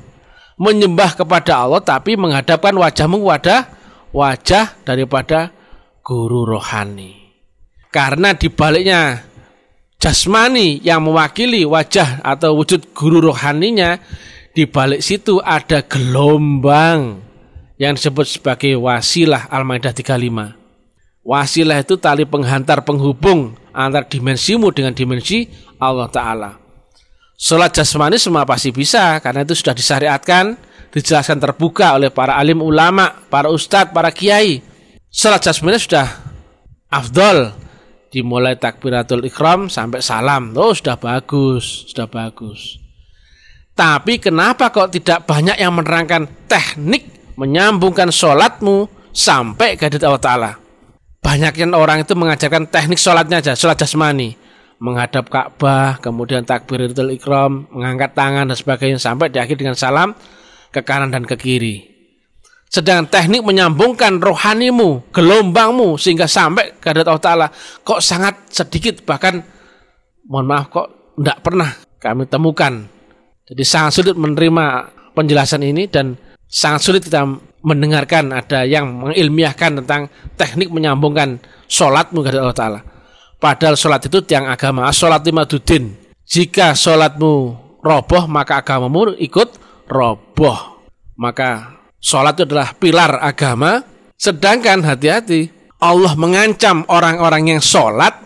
Menyembah 0.56 1.20
kepada 1.20 1.68
Allah, 1.68 1.80
tapi 1.84 2.16
menghadapkan 2.16 2.72
wajahmu 2.72 3.20
kepada 3.20 3.68
wajah 4.10 4.64
daripada 4.88 5.52
guru 6.00 6.48
rohani. 6.48 7.25
Karena 7.90 8.36
dibaliknya 8.36 9.24
jasmani 9.96 10.84
yang 10.84 11.02
mewakili 11.02 11.64
wajah 11.64 12.20
atau 12.20 12.54
wujud 12.58 12.92
guru 12.92 13.32
rohaninya 13.32 13.98
di 14.56 14.64
balik 14.64 15.04
situ 15.04 15.40
ada 15.44 15.84
gelombang 15.84 17.20
yang 17.76 17.92
disebut 17.92 18.40
sebagai 18.40 18.72
wasilah 18.80 19.52
Al-Maidah 19.52 19.92
35. 19.92 21.26
Wasilah 21.26 21.82
itu 21.82 21.98
tali 21.98 22.24
penghantar 22.24 22.86
penghubung 22.86 23.52
antar 23.76 24.08
dimensimu 24.08 24.72
dengan 24.72 24.96
dimensi 24.96 25.44
Allah 25.76 26.08
Ta'ala. 26.08 26.50
Sholat 27.36 27.76
jasmani 27.76 28.16
semua 28.16 28.48
pasti 28.48 28.72
bisa 28.72 29.20
karena 29.20 29.44
itu 29.44 29.52
sudah 29.52 29.76
disyariatkan, 29.76 30.56
dijelaskan 30.88 31.36
terbuka 31.36 31.92
oleh 31.92 32.08
para 32.08 32.40
alim 32.40 32.64
ulama, 32.64 33.12
para 33.28 33.52
ustadz, 33.52 33.92
para 33.92 34.08
kiai. 34.08 34.64
Sholat 35.12 35.44
jasmani 35.44 35.76
sudah 35.76 36.08
afdol 36.88 37.65
dimulai 38.16 38.56
takbiratul 38.56 39.28
ikram 39.28 39.68
sampai 39.68 40.00
salam. 40.00 40.56
Oh, 40.56 40.72
sudah 40.72 40.96
bagus, 40.96 41.92
sudah 41.92 42.08
bagus. 42.08 42.80
Tapi 43.76 44.16
kenapa 44.16 44.72
kok 44.72 44.88
tidak 44.88 45.28
banyak 45.28 45.60
yang 45.60 45.76
menerangkan 45.76 46.24
teknik 46.48 47.36
menyambungkan 47.36 48.08
sholatmu 48.08 48.88
sampai 49.12 49.76
ke 49.76 49.92
Allah 50.00 50.16
Ta'ala? 50.16 50.52
Banyak 51.20 51.60
yang 51.60 51.76
orang 51.76 52.08
itu 52.08 52.16
mengajarkan 52.16 52.72
teknik 52.72 52.96
sholatnya 52.96 53.44
aja, 53.44 53.52
sholat 53.52 53.76
jasmani. 53.76 54.32
Menghadap 54.80 55.28
Ka'bah, 55.28 56.00
kemudian 56.00 56.44
takbiratul 56.44 57.12
ikram, 57.12 57.68
mengangkat 57.68 58.16
tangan 58.16 58.48
dan 58.48 58.56
sebagainya 58.56 59.00
sampai 59.00 59.28
di 59.28 59.40
akhir 59.40 59.60
dengan 59.60 59.76
salam 59.76 60.16
ke 60.72 60.80
kanan 60.80 61.12
dan 61.12 61.24
ke 61.24 61.36
kiri. 61.36 61.95
Sedang 62.66 63.06
teknik 63.06 63.46
menyambungkan 63.46 64.18
rohanimu, 64.18 65.14
gelombangmu 65.14 65.94
sehingga 65.96 66.26
sampai 66.26 66.76
ke 66.82 66.90
Allah 66.90 67.22
Ta'ala 67.22 67.46
kok 67.86 68.02
sangat 68.02 68.50
sedikit 68.50 69.06
bahkan 69.06 69.38
mohon 70.26 70.50
maaf 70.50 70.66
kok 70.68 71.14
tidak 71.14 71.38
pernah 71.46 71.70
kami 72.02 72.26
temukan. 72.26 72.84
Jadi 73.46 73.62
sangat 73.62 73.90
sulit 73.94 74.16
menerima 74.18 74.90
penjelasan 75.14 75.62
ini 75.62 75.86
dan 75.86 76.18
sangat 76.50 76.80
sulit 76.82 77.02
kita 77.06 77.22
mendengarkan 77.62 78.34
ada 78.34 78.66
yang 78.66 78.90
mengilmiahkan 78.98 79.82
tentang 79.82 80.10
teknik 80.34 80.70
menyambungkan 80.70 81.38
sholatmu 81.70 82.22
kepada 82.22 82.42
Allah 82.42 82.58
Ta'ala. 82.58 82.80
Padahal 83.36 83.76
sholat 83.78 84.02
itu 84.06 84.18
tiang 84.26 84.50
agama, 84.50 84.90
sholat 84.90 85.22
lima 85.22 85.46
dudin. 85.46 85.94
Jika 86.26 86.74
sholatmu 86.74 87.32
roboh 87.84 88.24
maka 88.26 88.58
agamamu 88.58 89.14
ikut 89.18 89.54
roboh. 89.86 90.82
Maka 91.16 91.75
sholat 92.00 92.38
itu 92.38 92.44
adalah 92.48 92.72
pilar 92.76 93.20
agama. 93.20 93.82
Sedangkan 94.16 94.80
hati-hati 94.80 95.52
Allah 95.80 96.16
mengancam 96.16 96.88
orang-orang 96.88 97.56
yang 97.56 97.60
sholat 97.60 98.16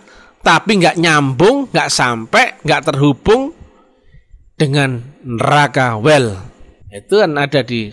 tapi 0.40 0.80
nggak 0.80 0.96
nyambung, 0.96 1.68
nggak 1.68 1.90
sampai, 1.92 2.62
nggak 2.64 2.92
terhubung 2.92 3.52
dengan 4.56 5.02
neraka 5.24 6.00
well. 6.00 6.36
Itu 6.88 7.20
kan 7.20 7.36
ada 7.36 7.60
di 7.60 7.92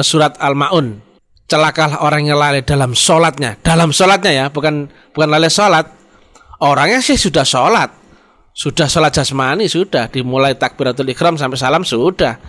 surat 0.00 0.40
Al-Maun. 0.40 1.00
Celakalah 1.44 2.00
orang 2.00 2.24
yang 2.24 2.40
lalai 2.40 2.64
dalam 2.64 2.96
sholatnya. 2.96 3.60
Dalam 3.60 3.92
sholatnya 3.92 4.32
ya, 4.32 4.46
bukan 4.48 4.88
bukan 5.12 5.28
lalai 5.28 5.52
sholat. 5.52 5.86
Orangnya 6.64 7.04
sih 7.04 7.20
sudah 7.20 7.44
sholat. 7.44 7.92
Sudah 8.54 8.88
sholat 8.88 9.12
jasmani, 9.12 9.68
sudah. 9.68 10.08
Dimulai 10.08 10.56
takbiratul 10.56 11.10
ikram 11.12 11.36
sampai 11.36 11.58
salam, 11.60 11.84
sudah. 11.84 12.40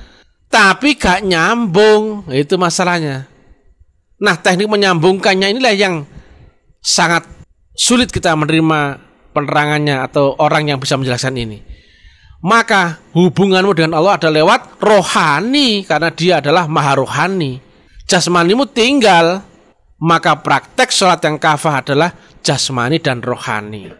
Tapi 0.56 0.96
gak 0.96 1.28
nyambung, 1.28 2.32
itu 2.32 2.56
masalahnya. 2.56 3.28
Nah 4.24 4.40
teknik 4.40 4.72
menyambungkannya 4.72 5.52
inilah 5.52 5.76
yang 5.76 6.08
sangat 6.80 7.28
sulit 7.76 8.08
kita 8.08 8.32
menerima 8.40 9.04
penerangannya 9.36 10.00
atau 10.00 10.32
orang 10.40 10.72
yang 10.72 10.80
bisa 10.80 10.96
menjelaskan 10.96 11.36
ini. 11.36 11.60
Maka 12.40 13.04
hubunganmu 13.12 13.76
dengan 13.76 14.00
Allah 14.00 14.16
adalah 14.16 14.36
lewat 14.40 14.62
rohani 14.80 15.84
karena 15.84 16.10
dia 16.16 16.40
adalah 16.40 16.72
maha 16.72 17.04
rohani. 17.04 17.60
Jasmanimu 18.08 18.72
tinggal, 18.72 19.44
maka 20.00 20.40
praktek 20.40 20.88
sholat 20.88 21.20
yang 21.20 21.36
kafah 21.36 21.84
adalah 21.84 22.16
jasmani 22.40 23.04
dan 23.04 23.20
rohani. 23.20 23.92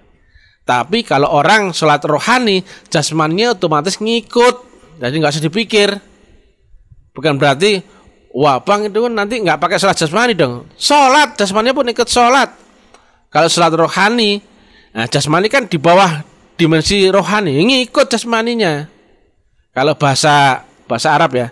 Tapi 0.64 1.04
kalau 1.04 1.36
orang 1.36 1.76
sholat 1.76 2.00
rohani, 2.08 2.64
jasmaninya 2.88 3.60
otomatis 3.60 4.00
ngikut. 4.00 4.56
Jadi 5.04 5.16
nggak 5.20 5.34
usah 5.36 5.44
dipikir. 5.44 6.15
Bukan 7.16 7.40
berarti, 7.40 7.80
wah 8.36 8.60
bang 8.60 8.92
itu 8.92 9.00
kan 9.00 9.14
nanti 9.16 9.40
nggak 9.40 9.58
pakai 9.58 9.80
sholat 9.80 9.96
jasmani 9.96 10.36
dong. 10.36 10.68
Sholat, 10.76 11.40
jasmaninya 11.40 11.72
pun 11.72 11.88
ikut 11.88 12.10
sholat. 12.12 12.52
Kalau 13.32 13.48
sholat 13.48 13.72
rohani, 13.72 14.44
Nah, 14.96 15.12
jasmani 15.12 15.52
kan 15.52 15.68
di 15.68 15.76
bawah 15.76 16.24
dimensi 16.56 17.04
rohani, 17.12 17.60
ngikut 17.68 18.08
jasmaninya. 18.08 18.88
Kalau 19.76 20.00
bahasa 20.00 20.64
bahasa 20.88 21.12
Arab 21.12 21.36
ya, 21.36 21.52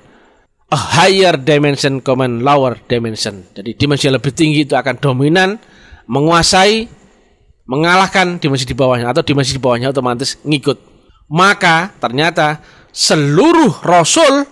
a 0.72 0.79
higher 0.79 1.36
dimension 1.36 2.00
command 2.00 2.39
lower 2.39 2.79
dimension. 2.88 3.43
Jadi 3.51 3.75
dimensi 3.75 4.08
yang 4.08 4.15
lebih 4.15 4.32
tinggi 4.32 4.63
itu 4.63 4.79
akan 4.79 4.96
dominan, 4.96 5.60
menguasai, 6.08 6.88
mengalahkan 7.67 8.39
dimensi 8.39 8.63
di 8.63 8.72
bawahnya 8.72 9.12
atau 9.12 9.27
dimensi 9.27 9.51
di 9.51 9.60
bawahnya 9.60 9.91
otomatis 9.91 10.39
ngikut. 10.48 10.79
Maka 11.27 11.91
ternyata 12.00 12.63
seluruh 12.96 13.84
rasul 13.84 14.48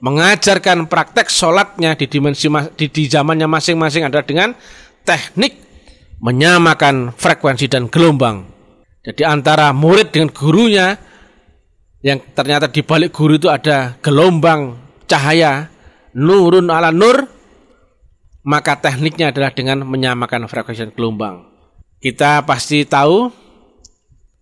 mengajarkan 0.00 0.88
praktek 0.88 1.28
sholatnya 1.28 1.96
di 1.96 2.08
dimensi 2.08 2.48
di, 2.76 2.86
di 2.88 3.04
zamannya 3.06 3.46
masing-masing 3.46 4.08
adalah 4.08 4.24
dengan 4.24 4.50
teknik 5.04 5.60
menyamakan 6.20 7.16
frekuensi 7.16 7.68
dan 7.68 7.88
gelombang. 7.88 8.44
Jadi 9.00 9.24
antara 9.24 9.72
murid 9.72 10.12
dengan 10.12 10.28
gurunya 10.32 10.96
yang 12.04 12.20
ternyata 12.32 12.68
di 12.68 12.80
balik 12.84 13.12
guru 13.12 13.36
itu 13.36 13.48
ada 13.48 13.96
gelombang 14.00 14.76
cahaya 15.08 15.68
nurun 16.16 16.68
ala 16.68 16.92
nur 16.92 17.28
maka 18.44 18.80
tekniknya 18.80 19.32
adalah 19.32 19.52
dengan 19.52 19.84
menyamakan 19.84 20.48
frekuensi 20.48 20.88
dan 20.88 20.92
gelombang. 20.96 21.44
Kita 22.00 22.40
pasti 22.48 22.88
tahu 22.88 23.28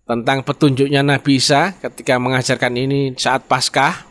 tentang 0.07 0.41
petunjuknya 0.41 1.03
Nabi 1.03 1.37
Isa 1.37 1.75
ketika 1.77 2.15
mengajarkan 2.15 2.73
ini 2.79 3.13
saat 3.19 3.45
Paskah. 3.45 4.08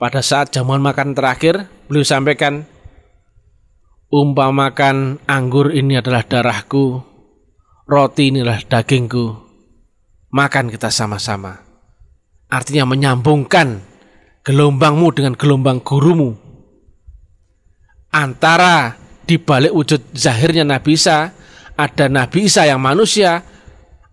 Pada 0.00 0.24
saat 0.24 0.48
jamuan 0.48 0.80
makan 0.80 1.12
terakhir, 1.12 1.68
beliau 1.84 2.08
sampaikan 2.08 2.64
Umpamakan 4.10 5.22
anggur 5.28 5.70
ini 5.70 6.00
adalah 6.00 6.26
darahku, 6.26 6.98
roti 7.86 8.34
inilah 8.34 8.58
dagingku, 8.66 9.38
makan 10.34 10.66
kita 10.66 10.90
sama-sama. 10.90 11.62
Artinya 12.50 12.90
menyambungkan 12.90 13.78
gelombangmu 14.42 15.14
dengan 15.14 15.38
gelombang 15.38 15.78
gurumu. 15.84 16.34
Antara 18.10 18.98
di 19.22 19.38
balik 19.38 19.70
wujud 19.70 20.10
zahirnya 20.10 20.66
Nabi 20.66 20.98
Isa, 20.98 21.30
ada 21.78 22.10
Nabi 22.10 22.50
Isa 22.50 22.66
yang 22.66 22.82
manusia, 22.82 23.46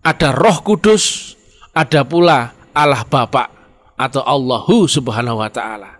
ada 0.04 0.30
roh 0.30 0.62
kudus, 0.62 1.34
ada 1.74 2.06
pula 2.06 2.54
Allah 2.70 3.02
Bapa 3.02 3.57
atau 3.98 4.22
Allahu 4.22 4.86
subhanahu 4.86 5.42
wa 5.42 5.50
ta'ala. 5.50 5.98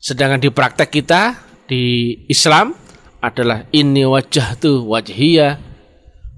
Sedangkan 0.00 0.40
di 0.40 0.48
praktek 0.48 0.88
kita, 0.88 1.36
di 1.68 2.16
Islam 2.26 2.72
adalah 3.20 3.68
ini 3.70 4.08
wajah 4.08 4.56
tu 4.56 4.88
wajhiyah 4.88 5.60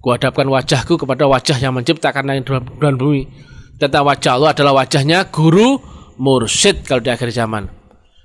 kuhadapkan 0.02 0.50
wajahku 0.50 0.98
kepada 0.98 1.30
wajah 1.30 1.56
yang 1.62 1.72
menciptakan 1.78 2.26
langit 2.26 2.50
dan 2.82 2.98
bumi. 2.98 3.30
Tentang 3.78 4.02
wajah 4.02 4.36
Allah 4.36 4.50
adalah 4.50 4.82
wajahnya 4.82 5.30
guru 5.30 5.78
mursyid 6.18 6.82
kalau 6.82 7.00
di 7.00 7.10
akhir 7.14 7.30
zaman. 7.30 7.70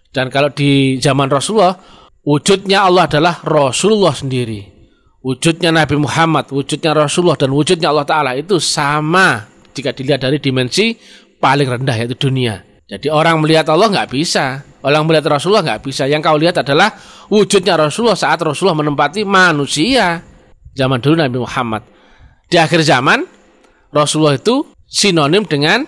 Dan 0.10 0.34
kalau 0.34 0.50
di 0.50 0.98
zaman 0.98 1.30
Rasulullah 1.30 1.78
wujudnya 2.26 2.90
Allah 2.90 3.06
adalah 3.06 3.46
Rasulullah 3.46 4.18
sendiri. 4.18 4.74
Wujudnya 5.22 5.70
Nabi 5.70 6.02
Muhammad 6.02 6.50
wujudnya 6.50 6.98
Rasulullah 6.98 7.38
dan 7.38 7.54
wujudnya 7.54 7.94
Allah 7.94 8.08
Ta'ala 8.10 8.32
itu 8.34 8.58
sama. 8.58 9.46
Jika 9.78 9.94
dilihat 9.94 10.26
dari 10.26 10.42
dimensi 10.42 10.98
paling 11.38 11.70
rendah 11.70 11.96
yaitu 11.96 12.18
dunia 12.18 12.68
jadi 12.88 13.12
orang 13.12 13.44
melihat 13.44 13.68
Allah 13.68 13.92
nggak 13.92 14.16
bisa, 14.16 14.64
orang 14.80 15.04
melihat 15.04 15.36
Rasulullah 15.36 15.60
nggak 15.60 15.84
bisa. 15.84 16.08
Yang 16.08 16.24
kau 16.24 16.40
lihat 16.40 16.64
adalah 16.64 16.96
wujudnya 17.28 17.76
Rasulullah 17.76 18.16
saat 18.16 18.40
Rasulullah 18.40 18.80
menempati 18.80 19.28
manusia. 19.28 20.24
Zaman 20.72 21.04
dulu 21.04 21.20
Nabi 21.20 21.36
Muhammad. 21.36 21.84
Di 22.48 22.56
akhir 22.56 22.88
zaman 22.88 23.28
Rasulullah 23.92 24.40
itu 24.40 24.64
sinonim 24.88 25.44
dengan 25.44 25.84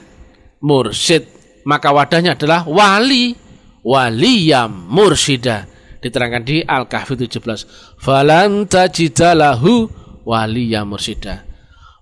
mursyid. 0.60 1.40
Maka 1.64 1.96
wadahnya 1.96 2.36
adalah 2.36 2.68
wali, 2.68 3.32
wali 3.80 4.52
yang 4.52 4.68
mursida. 4.68 5.72
Diterangkan 6.04 6.44
di 6.44 6.60
Al-Kahfi 6.68 7.16
17. 7.16 7.96
Falan 7.96 8.68
tajidalahu 8.68 9.88
wali 10.28 10.76
yang 10.76 10.92
mursida. 10.92 11.48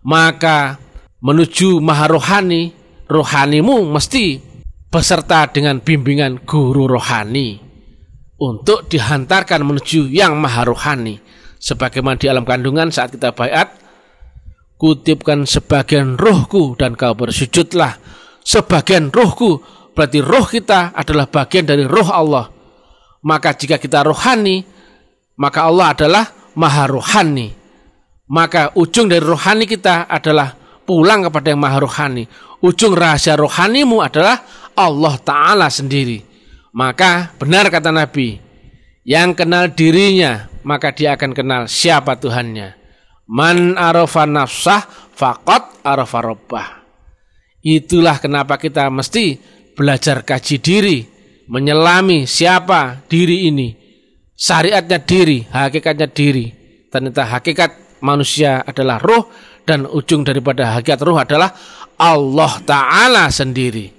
Maka 0.02 0.82
menuju 1.22 1.78
maha 1.86 2.06
rohani, 2.10 2.77
rohanimu 3.08 3.88
mesti 3.88 4.40
beserta 4.88 5.48
dengan 5.52 5.84
bimbingan 5.84 6.44
guru 6.48 6.88
rohani 6.88 7.60
untuk 8.38 8.88
dihantarkan 8.88 9.66
menuju 9.66 10.08
yang 10.12 10.38
maha 10.38 10.64
rohani. 10.68 11.20
Sebagaimana 11.58 12.22
di 12.22 12.30
alam 12.30 12.46
kandungan 12.46 12.94
saat 12.94 13.18
kita 13.18 13.34
bayat 13.34 13.74
kutipkan 14.78 15.50
sebagian 15.50 16.16
rohku 16.16 16.78
dan 16.78 16.94
kau 16.94 17.18
bersujudlah. 17.18 17.98
Sebagian 18.46 19.10
rohku 19.10 19.60
berarti 19.98 20.22
roh 20.22 20.46
kita 20.46 20.94
adalah 20.94 21.26
bagian 21.28 21.66
dari 21.66 21.84
roh 21.84 22.08
Allah. 22.14 22.46
Maka 23.26 23.58
jika 23.58 23.82
kita 23.82 24.06
rohani 24.06 24.62
maka 25.42 25.66
Allah 25.66 25.98
adalah 25.98 26.26
maha 26.54 26.86
rohani. 26.86 27.50
Maka 28.30 28.76
ujung 28.78 29.10
dari 29.10 29.24
rohani 29.24 29.66
kita 29.66 30.06
adalah 30.06 30.54
pulang 30.88 31.26
kepada 31.26 31.52
yang 31.52 31.60
maha 31.60 31.78
rohani 31.82 32.24
ujung 32.62 32.94
rahasia 32.98 33.38
rohanimu 33.38 34.02
adalah 34.02 34.42
Allah 34.78 35.16
Ta'ala 35.22 35.68
sendiri. 35.70 36.22
Maka 36.78 37.34
benar 37.42 37.74
kata 37.74 37.90
Nabi, 37.90 38.38
yang 39.08 39.34
kenal 39.34 39.74
dirinya, 39.74 40.46
maka 40.62 40.94
dia 40.94 41.18
akan 41.18 41.32
kenal 41.34 41.62
siapa 41.66 42.20
Tuhannya. 42.22 42.78
Man 43.28 43.76
arafa 43.76 44.30
nafsah 44.30 44.86
fakot 45.16 45.82
arafa 45.82 46.20
robbah. 46.22 46.68
Itulah 47.66 48.22
kenapa 48.22 48.56
kita 48.62 48.88
mesti 48.94 49.42
belajar 49.74 50.22
kaji 50.24 50.56
diri, 50.62 51.00
menyelami 51.50 52.30
siapa 52.30 53.04
diri 53.10 53.50
ini. 53.50 53.74
Syariatnya 54.38 55.02
diri, 55.02 55.44
hakikatnya 55.50 56.08
diri. 56.14 56.46
Ternyata 56.94 57.26
hakikat 57.26 57.72
manusia 58.06 58.62
adalah 58.62 59.02
roh 59.02 59.28
dan 59.68 59.84
ujung 59.84 60.24
daripada 60.24 60.80
hakikat 60.80 61.04
roh 61.04 61.20
adalah 61.20 61.52
Allah 62.00 62.54
Ta'ala 62.64 63.28
sendiri. 63.28 63.92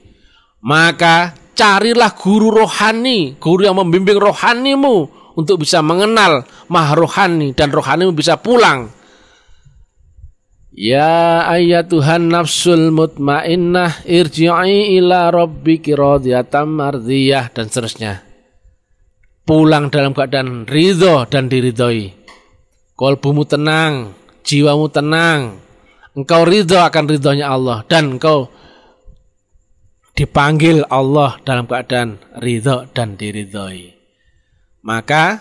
Maka 0.65 1.37
carilah 1.53 2.17
guru 2.17 2.49
rohani, 2.49 3.37
guru 3.37 3.69
yang 3.69 3.77
membimbing 3.77 4.17
rohanimu 4.17 5.13
untuk 5.37 5.63
bisa 5.63 5.85
mengenal 5.85 6.49
maha 6.73 6.97
rohani 6.97 7.53
dan 7.53 7.69
rohanimu 7.69 8.17
bisa 8.17 8.41
pulang. 8.41 8.91
Ya 10.79 11.43
ayat 11.43 11.91
Tuhan 11.91 12.31
nafsul 12.31 12.95
mutmainnah 12.95 14.07
irji'i 14.07 15.03
ila 15.03 15.35
rabbiki 15.35 15.91
radiyatan 15.95 16.71
mardiyah 16.71 17.51
dan 17.51 17.67
seterusnya. 17.67 18.23
Pulang 19.43 19.91
dalam 19.91 20.15
keadaan 20.15 20.71
ridho 20.71 21.27
dan 21.27 21.51
diridhoi. 21.51 22.15
Kolbumu 22.95 23.43
tenang, 23.43 24.15
jiwamu 24.43 24.87
tenang. 24.91 25.63
Engkau 26.19 26.43
ridho 26.43 26.79
akan 26.83 27.05
ridhonya 27.07 27.47
Allah 27.47 27.87
dan 27.87 28.19
engkau 28.19 28.51
dipanggil 30.19 30.83
Allah 30.91 31.39
dalam 31.47 31.71
keadaan 31.71 32.19
ridho 32.43 32.91
dan 32.91 33.15
diridhoi. 33.15 33.95
Maka 34.83 35.39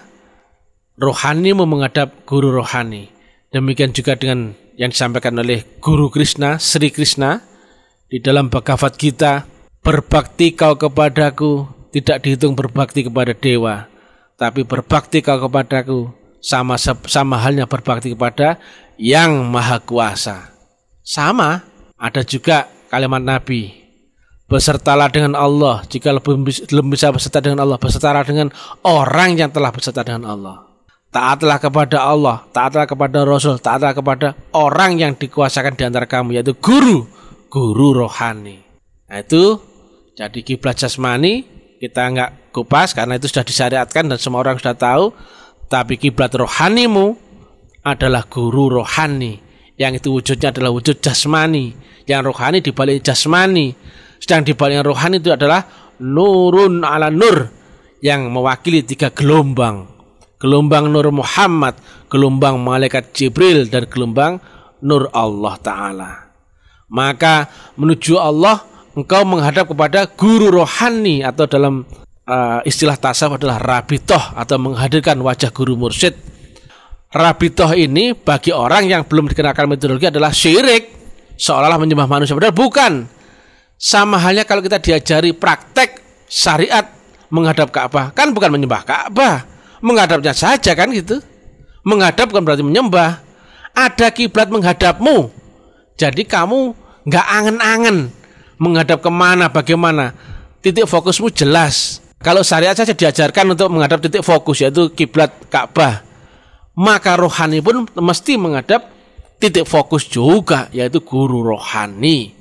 rohani 0.97 1.53
menghadap 1.53 2.25
guru 2.29 2.53
rohani. 2.53 3.09
Demikian 3.49 3.95
juga 3.95 4.13
dengan 4.13 4.53
yang 4.77 4.93
disampaikan 4.93 5.33
oleh 5.39 5.65
Guru 5.81 6.13
Krishna, 6.13 6.61
Sri 6.61 6.93
Krishna 6.93 7.41
di 8.05 8.21
dalam 8.21 8.53
Bhagavad 8.53 8.93
Gita, 8.99 9.49
berbakti 9.81 10.53
kau 10.53 10.77
kepadaku 10.77 11.65
tidak 11.89 12.21
dihitung 12.21 12.53
berbakti 12.53 13.07
kepada 13.07 13.33
dewa, 13.33 13.89
tapi 14.37 14.67
berbakti 14.67 15.25
kau 15.25 15.41
kepadaku 15.41 16.13
sama 16.37 16.77
sama 16.77 17.41
halnya 17.41 17.65
berbakti 17.65 18.13
kepada 18.13 18.61
yang 18.97 19.45
maha 19.47 19.79
kuasa. 19.81 20.53
Sama, 21.01 21.63
ada 21.95 22.21
juga 22.27 22.67
kalimat 22.91 23.23
Nabi, 23.23 23.71
bersertalah 24.51 25.07
dengan 25.07 25.39
Allah 25.39 25.87
jika 25.87 26.11
belum 26.19 26.87
bisa 26.91 27.13
berserta 27.15 27.39
dengan 27.39 27.63
Allah 27.63 27.79
bersertalah 27.79 28.27
dengan 28.27 28.51
orang 28.83 29.39
yang 29.39 29.51
telah 29.51 29.71
berserta 29.71 30.03
dengan 30.03 30.27
Allah 30.27 30.67
taatlah 31.17 31.57
kepada 31.57 31.97
Allah, 32.03 32.45
taatlah 32.51 32.85
kepada 32.85 33.23
Rasul, 33.23 33.57
taatlah 33.57 33.95
kepada 33.95 34.35
orang 34.53 34.99
yang 34.99 35.13
dikuasakan 35.15 35.73
di 35.73 35.83
antara 35.87 36.05
kamu 36.05 36.37
yaitu 36.37 36.53
guru, 36.57 37.07
guru 37.49 38.05
rohani. 38.05 38.61
Nah, 39.07 39.17
itu 39.23 39.57
jadi 40.13 40.39
kiblat 40.43 40.77
jasmani 40.77 41.47
kita 41.81 42.09
nggak 42.09 42.53
kupas 42.53 42.93
karena 42.93 43.15
itu 43.17 43.29
sudah 43.29 43.45
disyariatkan 43.45 44.09
dan 44.09 44.17
semua 44.19 44.43
orang 44.43 44.61
sudah 44.61 44.77
tahu. 44.77 45.05
Tapi 45.67 45.99
kiblat 45.99 46.31
rohanimu 46.31 47.26
adalah 47.87 48.27
guru 48.27 48.83
rohani 48.83 49.39
yang 49.77 49.93
itu 49.95 50.09
wujudnya 50.09 50.49
adalah 50.49 50.73
wujud 50.73 50.99
jasmani, 50.99 51.71
yang 52.09 52.25
rohani 52.25 52.65
dibalik 52.65 53.05
jasmani. 53.05 53.77
Sedang 54.17 54.41
dibalik 54.41 54.81
rohani 54.81 55.21
itu 55.21 55.29
adalah 55.29 55.63
nurun 56.01 56.81
ala 56.81 57.13
nur 57.13 57.47
yang 58.01 58.33
mewakili 58.33 58.81
tiga 58.81 59.13
gelombang 59.13 59.97
gelombang 60.37 60.89
Nur 60.93 61.09
Muhammad, 61.09 61.77
gelombang 62.09 62.61
malaikat 62.61 63.13
Jibril 63.13 63.67
dan 63.69 63.89
gelombang 63.89 64.37
Nur 64.85 65.09
Allah 65.09 65.55
Ta'ala. 65.57 66.11
Maka 66.87 67.49
menuju 67.75 68.15
Allah 68.21 68.63
engkau 68.93 69.25
menghadap 69.25 69.73
kepada 69.73 70.05
guru 70.07 70.53
rohani 70.53 71.25
atau 71.25 71.49
dalam 71.49 71.83
uh, 72.29 72.61
istilah 72.63 72.95
tasawuf 72.95 73.41
adalah 73.41 73.59
rabitoh 73.59 74.37
atau 74.37 74.55
menghadirkan 74.61 75.17
wajah 75.19 75.49
guru 75.51 75.75
mursyid. 75.75 76.15
Rabitoh 77.07 77.71
ini 77.71 78.11
bagi 78.11 78.51
orang 78.51 78.83
yang 78.83 79.07
belum 79.07 79.31
dikenalkan 79.31 79.63
metodologi 79.71 80.11
adalah 80.11 80.35
syirik, 80.35 80.91
seolah-olah 81.39 81.79
menyembah 81.79 82.07
manusia. 82.07 82.35
Padahal 82.35 82.55
bukan. 82.55 82.93
Sama 83.77 84.17
halnya 84.17 84.41
kalau 84.43 84.59
kita 84.59 84.81
diajari 84.81 85.37
praktek 85.37 86.01
syariat 86.25 86.83
menghadap 87.29 87.69
Ka'bah, 87.69 88.09
kan 88.09 88.33
bukan 88.33 88.49
menyembah 88.49 88.81
Ka'bah, 88.81 89.45
menghadapnya 89.79 90.33
saja 90.33 90.73
kan 90.73 90.89
gitu. 90.91 91.21
Menghadap 91.87 92.27
bukan 92.27 92.43
berarti 92.43 92.65
menyembah. 92.65 93.23
Ada 93.77 94.09
kiblat 94.11 94.49
menghadapmu. 94.49 95.29
Jadi 95.95 96.25
kamu 96.25 96.73
nggak 97.05 97.25
angen-angen 97.29 97.97
menghadap 98.57 98.99
ke 98.99 99.11
mana, 99.13 99.47
bagaimana. 99.47 100.11
Titik 100.59 100.89
fokusmu 100.89 101.29
jelas. 101.31 102.01
Kalau 102.17 102.41
syariat 102.41 102.73
saja 102.73 102.97
diajarkan 102.97 103.53
untuk 103.53 103.69
menghadap 103.69 104.01
titik 104.01 104.25
fokus 104.25 104.65
yaitu 104.65 104.89
kiblat 104.91 105.29
Ka'bah. 105.53 106.06
Maka 106.77 107.17
rohani 107.17 107.59
pun 107.59 107.89
mesti 107.97 108.37
menghadap 108.37 108.93
titik 109.41 109.65
fokus 109.65 110.05
juga 110.05 110.69
yaitu 110.69 111.01
guru 111.01 111.41
rohani. 111.41 112.33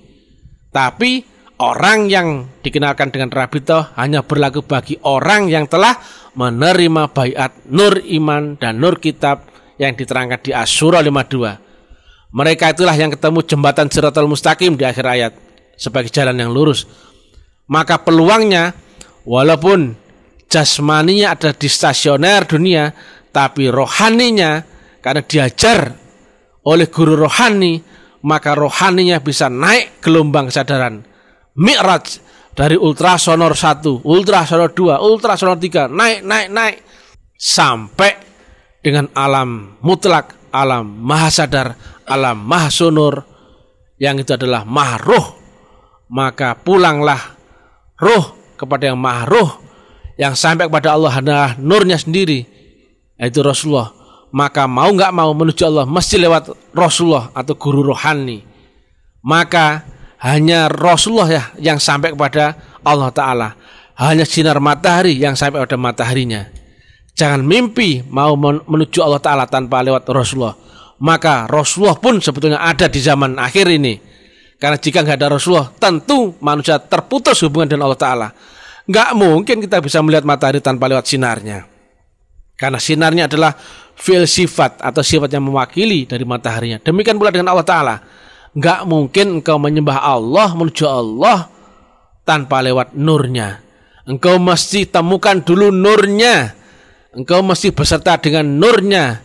Tapi 0.68 1.24
orang 1.56 2.12
yang 2.12 2.60
dikenalkan 2.60 3.08
dengan 3.08 3.32
rabito 3.32 3.96
hanya 3.96 4.20
berlaku 4.20 4.60
bagi 4.60 5.00
orang 5.08 5.48
yang 5.48 5.64
telah 5.64 5.96
menerima 6.36 7.16
bayat 7.16 7.64
nur 7.72 7.96
iman 7.96 8.60
dan 8.60 8.76
nur 8.76 9.00
kitab 9.00 9.48
yang 9.80 9.96
diterangkan 9.96 10.40
di 10.44 10.52
Asyura 10.52 11.00
52. 11.00 12.32
Mereka 12.36 12.76
itulah 12.76 12.92
yang 12.92 13.16
ketemu 13.16 13.40
jembatan 13.48 13.88
Siratal 13.88 14.28
Mustaqim 14.28 14.76
di 14.76 14.84
akhir 14.84 15.04
ayat 15.08 15.32
sebagai 15.80 16.12
jalan 16.12 16.36
yang 16.36 16.52
lurus. 16.52 16.84
Maka 17.72 18.04
peluangnya 18.04 18.76
walaupun 19.24 19.96
jasmaninya 20.52 21.32
ada 21.32 21.56
di 21.56 21.68
stasioner 21.68 22.44
dunia, 22.44 22.92
tapi 23.36 23.68
rohaninya 23.68 24.64
karena 25.04 25.20
diajar 25.20 25.92
oleh 26.64 26.88
guru 26.88 27.20
rohani, 27.20 27.76
maka 28.24 28.56
rohaninya 28.56 29.20
bisa 29.20 29.52
naik 29.52 30.00
gelombang 30.00 30.48
kesadaran. 30.48 31.04
Mi'raj 31.60 32.24
dari 32.56 32.80
ultrasonor 32.80 33.52
1, 33.52 34.08
ultrasonor 34.08 34.72
2, 34.72 35.04
ultrasonor 35.04 35.60
3, 35.60 35.92
naik, 35.92 36.24
naik, 36.24 36.48
naik. 36.48 36.76
Sampai 37.36 38.16
dengan 38.80 39.12
alam 39.12 39.76
mutlak, 39.84 40.48
alam 40.48 40.88
maha 41.04 41.28
sadar, 41.28 41.76
alam 42.08 42.40
maha 42.40 42.72
sonor, 42.72 43.20
yang 44.00 44.16
itu 44.16 44.32
adalah 44.32 44.64
maha 44.64 44.96
roh. 44.96 45.26
Maka 46.08 46.56
pulanglah 46.56 47.36
roh 48.00 48.56
kepada 48.56 48.88
yang 48.88 48.96
maha 48.96 49.28
roh, 49.28 49.50
yang 50.16 50.32
sampai 50.32 50.72
kepada 50.72 50.96
Allah 50.96 51.20
adalah 51.20 51.50
nurnya 51.60 52.00
sendiri, 52.00 52.55
yaitu 53.20 53.40
Rasulullah. 53.44 53.92
Maka 54.32 54.68
mau 54.68 54.92
nggak 54.92 55.12
mau 55.16 55.32
menuju 55.32 55.62
Allah 55.64 55.86
mesti 55.88 56.20
lewat 56.20 56.74
Rasulullah 56.76 57.32
atau 57.32 57.56
guru 57.56 57.92
rohani. 57.92 58.44
Maka 59.24 59.82
hanya 60.20 60.68
Rasulullah 60.68 61.28
ya 61.28 61.44
yang 61.60 61.78
sampai 61.80 62.12
kepada 62.12 62.56
Allah 62.84 63.10
Ta'ala. 63.12 63.48
Hanya 63.96 64.28
sinar 64.28 64.60
matahari 64.60 65.16
yang 65.16 65.32
sampai 65.32 65.64
pada 65.64 65.80
mataharinya. 65.80 66.52
Jangan 67.16 67.40
mimpi 67.48 68.04
mau 68.12 68.36
menuju 68.36 69.00
Allah 69.00 69.24
Ta'ala 69.24 69.44
tanpa 69.48 69.80
lewat 69.80 70.04
Rasulullah. 70.12 70.52
Maka 71.00 71.48
Rasulullah 71.48 71.96
pun 71.96 72.20
sebetulnya 72.20 72.60
ada 72.60 72.92
di 72.92 73.00
zaman 73.00 73.40
akhir 73.40 73.72
ini. 73.72 73.96
Karena 74.56 74.76
jika 74.80 75.04
nggak 75.04 75.16
ada 75.20 75.28
Rasulullah, 75.32 75.68
tentu 75.76 76.36
manusia 76.40 76.76
terputus 76.80 77.40
hubungan 77.44 77.72
dengan 77.72 77.88
Allah 77.88 78.00
Ta'ala. 78.00 78.28
Nggak 78.84 79.08
mungkin 79.16 79.56
kita 79.64 79.80
bisa 79.80 80.00
melihat 80.04 80.28
matahari 80.28 80.60
tanpa 80.60 80.88
lewat 80.88 81.08
sinarnya. 81.08 81.75
Karena 82.56 82.80
sinarnya 82.80 83.28
adalah 83.28 83.52
fil 83.96 84.24
sifat 84.24 84.80
atau 84.80 85.04
sifat 85.04 85.28
yang 85.28 85.44
mewakili 85.44 86.08
dari 86.08 86.24
mataharinya. 86.24 86.80
Demikian 86.80 87.20
pula 87.20 87.28
dengan 87.28 87.52
Allah 87.52 87.68
Ta'ala 87.68 87.96
nggak 88.56 88.88
mungkin 88.88 89.40
engkau 89.40 89.60
menyembah 89.60 90.00
Allah 90.00 90.56
menuju 90.56 90.84
Allah 90.88 91.52
tanpa 92.24 92.64
lewat 92.64 92.96
nurnya. 92.96 93.60
Engkau 94.08 94.40
mesti 94.40 94.88
temukan 94.88 95.44
dulu 95.44 95.68
nurnya. 95.68 96.56
Engkau 97.12 97.44
mesti 97.44 97.76
beserta 97.76 98.16
dengan 98.16 98.48
nurnya. 98.56 99.20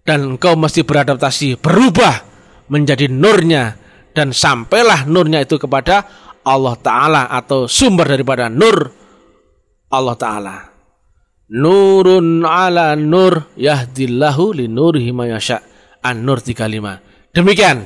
Dan 0.00 0.34
engkau 0.36 0.56
mesti 0.56 0.86
beradaptasi, 0.86 1.60
berubah 1.60 2.24
menjadi 2.70 3.10
nurnya. 3.10 3.74
Dan 4.10 4.34
sampailah 4.34 5.06
nurnya 5.06 5.42
itu 5.42 5.58
kepada 5.58 6.06
Allah 6.46 6.74
Ta'ala 6.78 7.22
atau 7.30 7.66
sumber 7.66 8.06
daripada 8.06 8.46
nur 8.46 8.90
Allah 9.90 10.16
Ta'ala. 10.16 10.69
Nurun 11.50 12.46
ala 12.46 12.94
nur 12.94 13.50
yahdillahu 13.58 14.54
li 14.54 14.70
nurihi 14.70 15.10
mayasya. 15.10 15.58
An-Nur 16.00 16.40
35. 16.40 17.36
Demikian 17.36 17.84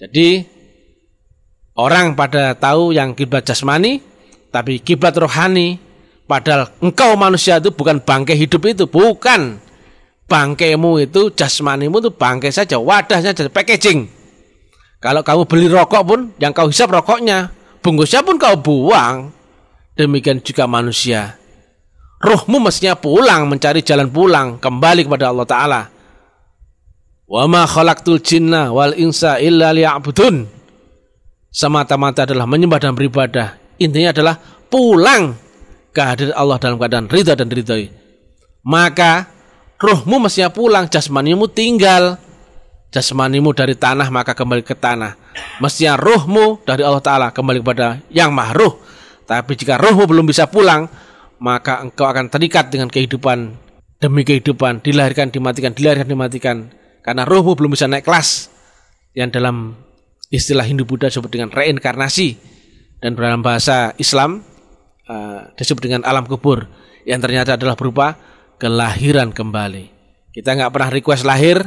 jadi 0.00 0.48
orang 1.76 2.16
pada 2.16 2.56
tahu 2.56 2.96
yang 2.96 3.12
kiblat 3.12 3.44
jasmani, 3.44 4.00
tapi 4.48 4.80
kiblat 4.80 5.12
rohani. 5.20 5.76
Padahal 6.24 6.72
engkau 6.80 7.18
manusia 7.20 7.60
itu 7.60 7.74
bukan 7.74 8.00
bangkai 8.00 8.38
hidup 8.38 8.62
itu, 8.64 8.88
bukan. 8.88 9.60
Bangkaimu 10.30 11.02
itu 11.02 11.34
jasmanimu 11.34 11.98
itu 11.98 12.14
bangkai 12.14 12.54
saja, 12.54 12.78
wadahnya 12.78 13.34
saja, 13.34 13.50
packaging. 13.50 14.06
Kalau 15.02 15.26
kamu 15.26 15.42
beli 15.50 15.66
rokok 15.66 16.02
pun, 16.06 16.20
yang 16.38 16.54
kau 16.54 16.70
hisap 16.70 16.94
rokoknya, 16.94 17.50
bungkusnya 17.82 18.22
pun 18.22 18.38
kau 18.38 18.54
buang. 18.62 19.34
Demikian 19.98 20.38
juga 20.38 20.70
manusia. 20.70 21.39
Rohmu 22.20 22.60
mestinya 22.60 22.94
pulang, 22.96 23.48
mencari 23.48 23.80
jalan 23.80 24.12
pulang, 24.12 24.60
kembali 24.60 25.08
kepada 25.08 25.32
Allah 25.32 25.48
Ta'ala 25.48 25.82
Wa 27.30 27.46
ma 27.46 27.62
khalaqtul 27.62 28.18
jinna 28.18 28.74
wal 28.74 28.90
insa 28.98 29.38
illa 29.38 29.70
liya'budun. 29.70 30.50
Semata-mata 31.54 32.26
adalah 32.26 32.42
menyembah 32.50 32.82
dan 32.82 32.98
beribadah. 32.98 33.54
Intinya 33.78 34.10
adalah 34.10 34.34
pulang 34.66 35.38
ke 35.94 36.02
hadirat 36.02 36.34
Allah 36.34 36.58
dalam 36.58 36.76
keadaan 36.82 37.06
ridha 37.06 37.38
dan 37.38 37.46
ridhoi. 37.46 37.86
Maka 38.66 39.30
rohmu 39.78 40.18
mestinya 40.18 40.50
pulang, 40.50 40.90
jasmanimu 40.90 41.46
tinggal. 41.46 42.18
Jasmanimu 42.90 43.54
dari 43.54 43.78
tanah 43.78 44.10
maka 44.10 44.34
kembali 44.34 44.66
ke 44.66 44.74
tanah. 44.74 45.14
Mestinya 45.62 45.94
rohmu 45.94 46.66
dari 46.66 46.82
Allah 46.82 46.98
Ta'ala 46.98 47.26
kembali 47.30 47.62
kepada 47.62 48.02
yang 48.10 48.34
mahruh. 48.34 48.74
Tapi 49.22 49.54
jika 49.54 49.78
rohmu 49.78 50.10
belum 50.10 50.26
bisa 50.26 50.50
pulang, 50.50 50.90
maka 51.40 51.80
engkau 51.80 52.06
akan 52.06 52.28
terikat 52.28 52.68
dengan 52.68 52.92
kehidupan 52.92 53.56
demi 54.00 54.24
kehidupan, 54.24 54.80
dilahirkan, 54.80 55.28
dimatikan, 55.28 55.76
dilahirkan, 55.76 56.08
dimatikan. 56.08 56.56
Karena 57.04 57.28
rohmu 57.28 57.54
belum 57.54 57.76
bisa 57.76 57.86
naik 57.86 58.08
kelas. 58.08 58.48
Yang 59.12 59.30
dalam 59.38 59.76
istilah 60.32 60.64
Hindu 60.64 60.88
Buddha 60.88 61.12
disebut 61.12 61.28
dengan 61.28 61.52
reinkarnasi. 61.52 62.40
Dan 63.00 63.16
dalam 63.16 63.44
bahasa 63.44 63.92
Islam 64.00 64.40
uh, 65.08 65.52
disebut 65.56 65.84
dengan 65.84 66.02
alam 66.08 66.24
kubur. 66.24 66.66
Yang 67.04 67.28
ternyata 67.28 67.60
adalah 67.60 67.76
berupa 67.76 68.16
kelahiran 68.56 69.32
kembali. 69.32 69.92
Kita 70.32 70.56
nggak 70.56 70.72
pernah 70.72 70.90
request 70.92 71.22
lahir, 71.24 71.64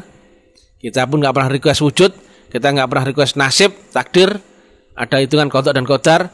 kita 0.78 1.06
pun 1.10 1.20
nggak 1.22 1.34
pernah 1.36 1.50
request 1.52 1.82
wujud, 1.82 2.12
kita 2.54 2.68
nggak 2.70 2.88
pernah 2.88 3.06
request 3.10 3.34
nasib, 3.36 3.74
takdir, 3.92 4.30
ada 4.94 5.18
hitungan 5.20 5.50
kodok 5.50 5.74
dan 5.74 5.86
kodar. 5.86 6.30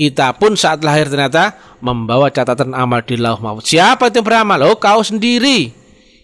Kita 0.00 0.32
pun 0.32 0.56
saat 0.56 0.80
lahir 0.80 1.12
ternyata 1.12 1.76
membawa 1.84 2.32
catatan 2.32 2.72
amal 2.72 3.04
di 3.04 3.20
lauh 3.20 3.36
maut. 3.36 3.68
Siapa 3.68 4.08
itu 4.08 4.24
yang 4.24 4.26
beramal? 4.32 4.64
Oh 4.64 4.80
kau 4.80 5.04
sendiri. 5.04 5.68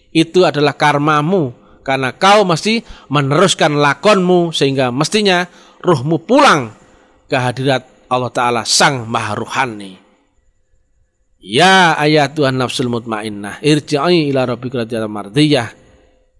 Itu 0.09 0.49
adalah 0.49 0.73
karmamu. 0.73 1.53
Karena 1.85 2.09
kau 2.17 2.41
mesti 2.41 2.81
meneruskan 3.13 3.77
lakonmu 3.77 4.49
sehingga 4.49 4.89
mestinya 4.89 5.45
ruhmu 5.85 6.25
pulang 6.25 6.73
ke 7.29 7.37
hadirat 7.37 8.09
Allah 8.09 8.33
Ta'ala 8.33 8.61
Sang 8.65 9.05
Maha 9.05 9.37
Ruhani. 9.37 9.93
Ya 11.37 11.93
ayat 12.01 12.33
Tuhan 12.33 12.57
nafsul 12.57 12.89
mutmainnah 12.89 13.61
irji'i 13.61 14.33
ila 14.33 14.49
rabbika 14.49 14.89
mardiyah. 14.89 15.69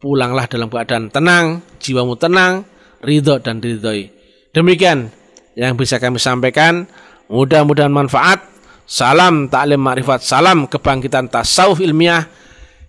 Pulanglah 0.01 0.49
dalam 0.49 0.73
keadaan 0.73 1.13
tenang, 1.13 1.61
jiwamu 1.77 2.17
tenang, 2.17 2.65
ridho 3.05 3.37
dan 3.37 3.61
ridhoi. 3.61 4.09
Demikian 4.57 5.13
yang 5.53 5.77
bisa 5.77 6.01
kami 6.01 6.17
sampaikan. 6.17 6.89
Mudah-mudahan 7.27 7.91
manfaat. 7.91 8.43
Salam 8.87 9.51
taklim 9.51 9.83
ma'rifat, 9.83 10.23
salam 10.23 10.63
kebangkitan 10.63 11.27
tasawuf 11.27 11.83
ilmiah. 11.83 12.23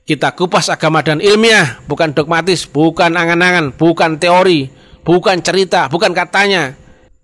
Kita 0.07 0.33
kupas 0.33 0.71
agama 0.71 1.03
dan 1.03 1.19
ilmiah, 1.19 1.83
bukan 1.91 2.15
dogmatis, 2.15 2.65
bukan 2.71 3.19
angan-angan, 3.19 3.75
bukan 3.75 4.17
teori, 4.17 4.71
bukan 5.03 5.43
cerita, 5.43 5.91
bukan 5.91 6.15
katanya. 6.15 6.79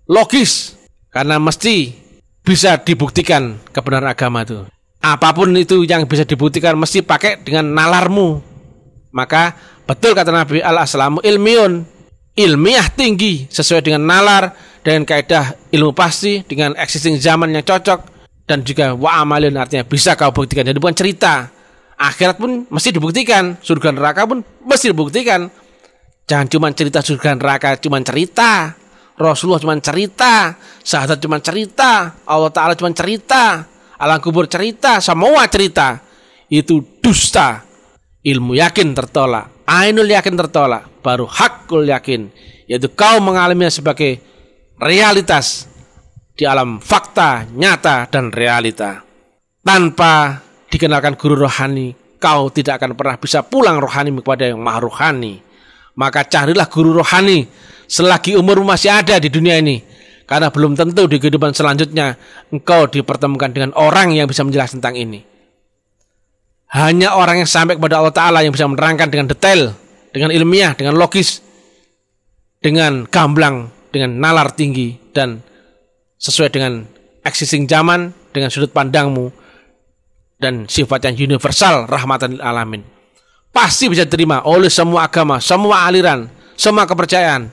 Logis, 0.05 0.75
karena 1.07 1.39
mesti 1.39 1.95
bisa 2.43 2.77
dibuktikan 2.83 3.57
kebenaran 3.71 4.11
agama 4.11 4.45
itu 4.45 4.67
apa 5.05 5.37
pun 5.37 5.53
itu 5.53 5.85
yang 5.85 6.09
bisa 6.09 6.25
dibuktikan 6.25 6.73
mesti 6.73 7.05
pakai 7.05 7.45
dengan 7.45 7.69
nalarmu. 7.69 8.41
Maka 9.13 9.53
betul 9.85 10.17
kata 10.17 10.33
Nabi 10.33 10.65
al-aslamu 10.65 11.21
ilmiun, 11.21 11.85
ilmiah 12.33 12.89
tinggi 12.89 13.45
sesuai 13.45 13.85
dengan 13.85 14.01
nalar 14.01 14.57
dengan 14.85 15.01
kaidah 15.01 15.57
ilmu 15.73 15.97
pasti 15.97 16.45
dengan 16.45 16.77
existing 16.77 17.17
zaman 17.17 17.49
yang 17.57 17.65
cocok 17.65 18.05
dan 18.45 18.61
juga 18.61 18.93
wa 18.93 19.17
amalin 19.17 19.57
artinya 19.57 19.81
bisa 19.81 20.13
kau 20.13 20.29
buktikan. 20.29 20.61
Jadi 20.61 20.77
bukan 20.77 20.93
cerita. 20.93 21.49
Akhirat 21.97 22.37
pun 22.37 22.69
mesti 22.69 22.93
dibuktikan, 22.93 23.57
surga 23.65 23.89
neraka 23.89 24.29
pun 24.29 24.45
mesti 24.61 24.93
dibuktikan. 24.93 25.49
Jangan 26.29 26.47
cuma 26.53 26.69
cerita 26.69 27.01
surga 27.01 27.33
neraka, 27.33 27.81
cuma 27.81 27.97
cerita. 28.05 28.77
Rasulullah 29.15 29.63
cuma 29.63 29.79
cerita, 29.79 30.59
sahabat 30.83 31.23
cuma 31.23 31.39
cerita, 31.39 32.19
Allah 32.27 32.51
Ta'ala 32.51 32.75
cuma 32.75 32.91
cerita, 32.91 33.63
alam 33.95 34.19
kubur 34.19 34.43
cerita, 34.43 34.99
semua 34.99 35.47
cerita 35.47 36.03
itu 36.51 36.83
dusta. 36.99 37.63
Ilmu 38.27 38.59
yakin 38.59 38.91
tertolak, 38.91 39.63
ainul 39.63 40.11
yakin 40.11 40.35
tertolak, 40.35 40.99
baru 40.99 41.31
hakul 41.31 41.87
yakin, 41.87 42.27
yaitu 42.67 42.91
kau 42.91 43.23
mengalaminya 43.23 43.71
sebagai 43.71 44.19
realitas 44.79 45.69
di 46.35 46.43
alam 46.43 46.83
fakta, 46.83 47.47
nyata, 47.47 48.11
dan 48.11 48.31
realita. 48.31 49.03
Tanpa 49.65 50.43
dikenalkan 50.69 51.17
guru 51.17 51.47
rohani, 51.47 51.95
kau 52.19 52.51
tidak 52.51 52.83
akan 52.83 52.93
pernah 52.93 53.15
bisa 53.17 53.41
pulang 53.41 53.79
rohani 53.81 54.13
kepada 54.21 54.51
yang 54.51 54.61
maha 54.61 54.83
rohani. 54.83 55.41
Maka 55.95 56.27
carilah 56.27 56.67
guru 56.67 56.91
rohani 56.91 57.47
selagi 57.87 58.35
umur 58.35 58.61
masih 58.67 58.91
ada 58.91 59.15
di 59.15 59.31
dunia 59.31 59.55
ini 59.61 59.79
karena 60.25 60.49
belum 60.49 60.73
tentu 60.73 61.05
di 61.05 61.21
kehidupan 61.21 61.53
selanjutnya 61.53 62.17
engkau 62.49 62.89
dipertemukan 62.89 63.53
dengan 63.53 63.71
orang 63.77 64.11
yang 64.11 64.25
bisa 64.25 64.41
menjelaskan 64.41 64.81
tentang 64.81 64.97
ini. 64.97 65.21
Hanya 66.73 67.15
orang 67.15 67.45
yang 67.45 67.49
sampai 67.49 67.77
kepada 67.77 68.01
Allah 68.01 68.11
Ta'ala 68.11 68.39
yang 68.41 68.51
bisa 68.51 68.67
menerangkan 68.67 69.07
dengan 69.07 69.31
detail, 69.31 69.71
dengan 70.11 70.33
ilmiah, 70.33 70.73
dengan 70.75 70.97
logis, 70.97 71.39
dengan 72.59 73.05
gamblang, 73.07 73.69
dengan 73.95 74.19
nalar 74.19 74.51
tinggi, 74.51 74.99
dan 75.15 75.39
sesuai 76.19 76.51
dengan 76.51 76.83
existing 77.23 77.63
zaman, 77.63 78.11
dengan 78.35 78.51
sudut 78.51 78.75
pandangmu, 78.75 79.31
dan 80.35 80.67
sifat 80.67 81.07
yang 81.07 81.31
universal, 81.31 81.87
rahmatan 81.87 82.43
alamin. 82.43 82.83
Pasti 83.55 83.87
bisa 83.87 84.03
diterima 84.03 84.43
oleh 84.43 84.67
semua 84.67 85.07
agama, 85.07 85.39
semua 85.39 85.87
aliran, 85.87 86.27
semua 86.59 86.83
kepercayaan. 86.83 87.47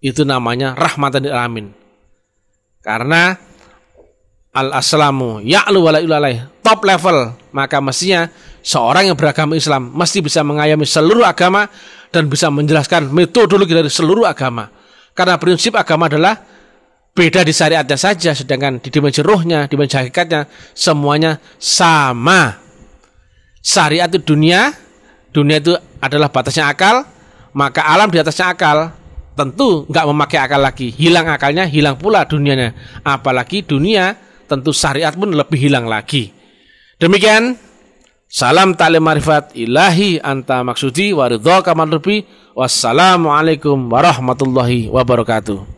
Itu 0.00 0.24
namanya 0.24 0.72
rahmatan 0.72 1.28
alamin. 1.28 1.76
Karena 2.80 3.36
ya'lu 5.44 5.78
wala 5.78 6.00
ilaih 6.00 6.48
top 6.64 6.82
level 6.82 7.36
maka 7.54 7.78
mestinya 7.78 8.26
seorang 8.64 9.12
yang 9.12 9.16
beragama 9.18 9.54
Islam 9.54 9.92
mesti 9.94 10.18
bisa 10.24 10.42
mengayomi 10.42 10.82
seluruh 10.88 11.22
agama 11.22 11.68
dan 12.10 12.26
bisa 12.26 12.48
menjelaskan 12.50 13.12
metodologi 13.12 13.76
dari 13.76 13.92
seluruh 13.92 14.26
agama 14.26 14.66
karena 15.18 15.34
prinsip 15.34 15.74
agama 15.74 16.06
adalah 16.06 16.38
beda 17.10 17.42
di 17.42 17.50
syariatnya 17.50 17.98
saja 17.98 18.30
sedangkan 18.38 18.78
di 18.78 18.94
dimensi 18.94 19.18
rohnya 19.18 19.66
dimensi 19.66 19.98
hakikatnya 19.98 20.46
semuanya 20.70 21.42
sama 21.58 22.54
syariat 23.58 24.06
itu 24.06 24.22
dunia 24.22 24.70
dunia 25.34 25.58
itu 25.58 25.74
adalah 25.98 26.30
batasnya 26.30 26.70
akal 26.70 27.02
maka 27.50 27.82
alam 27.90 28.06
di 28.06 28.22
atasnya 28.22 28.54
akal 28.54 28.94
tentu 29.38 29.86
nggak 29.86 30.06
memakai 30.10 30.38
akal 30.42 30.58
lagi. 30.58 30.90
Hilang 30.90 31.30
akalnya, 31.30 31.62
hilang 31.70 31.94
pula 31.94 32.26
dunianya. 32.26 32.74
Apalagi 33.06 33.62
dunia, 33.62 34.18
tentu 34.50 34.74
syariat 34.74 35.14
pun 35.14 35.30
lebih 35.30 35.70
hilang 35.70 35.86
lagi. 35.86 36.34
Demikian, 36.98 37.54
salam 38.28 38.76
ta'lim 38.76 39.00
marifat 39.00 39.56
ilahi 39.56 40.20
anta 40.20 40.60
maksudi 40.60 41.16
waridho 41.16 41.64
kaman 41.64 41.88
Wassalamualaikum 42.58 43.86
warahmatullahi 43.86 44.90
wabarakatuh. 44.90 45.77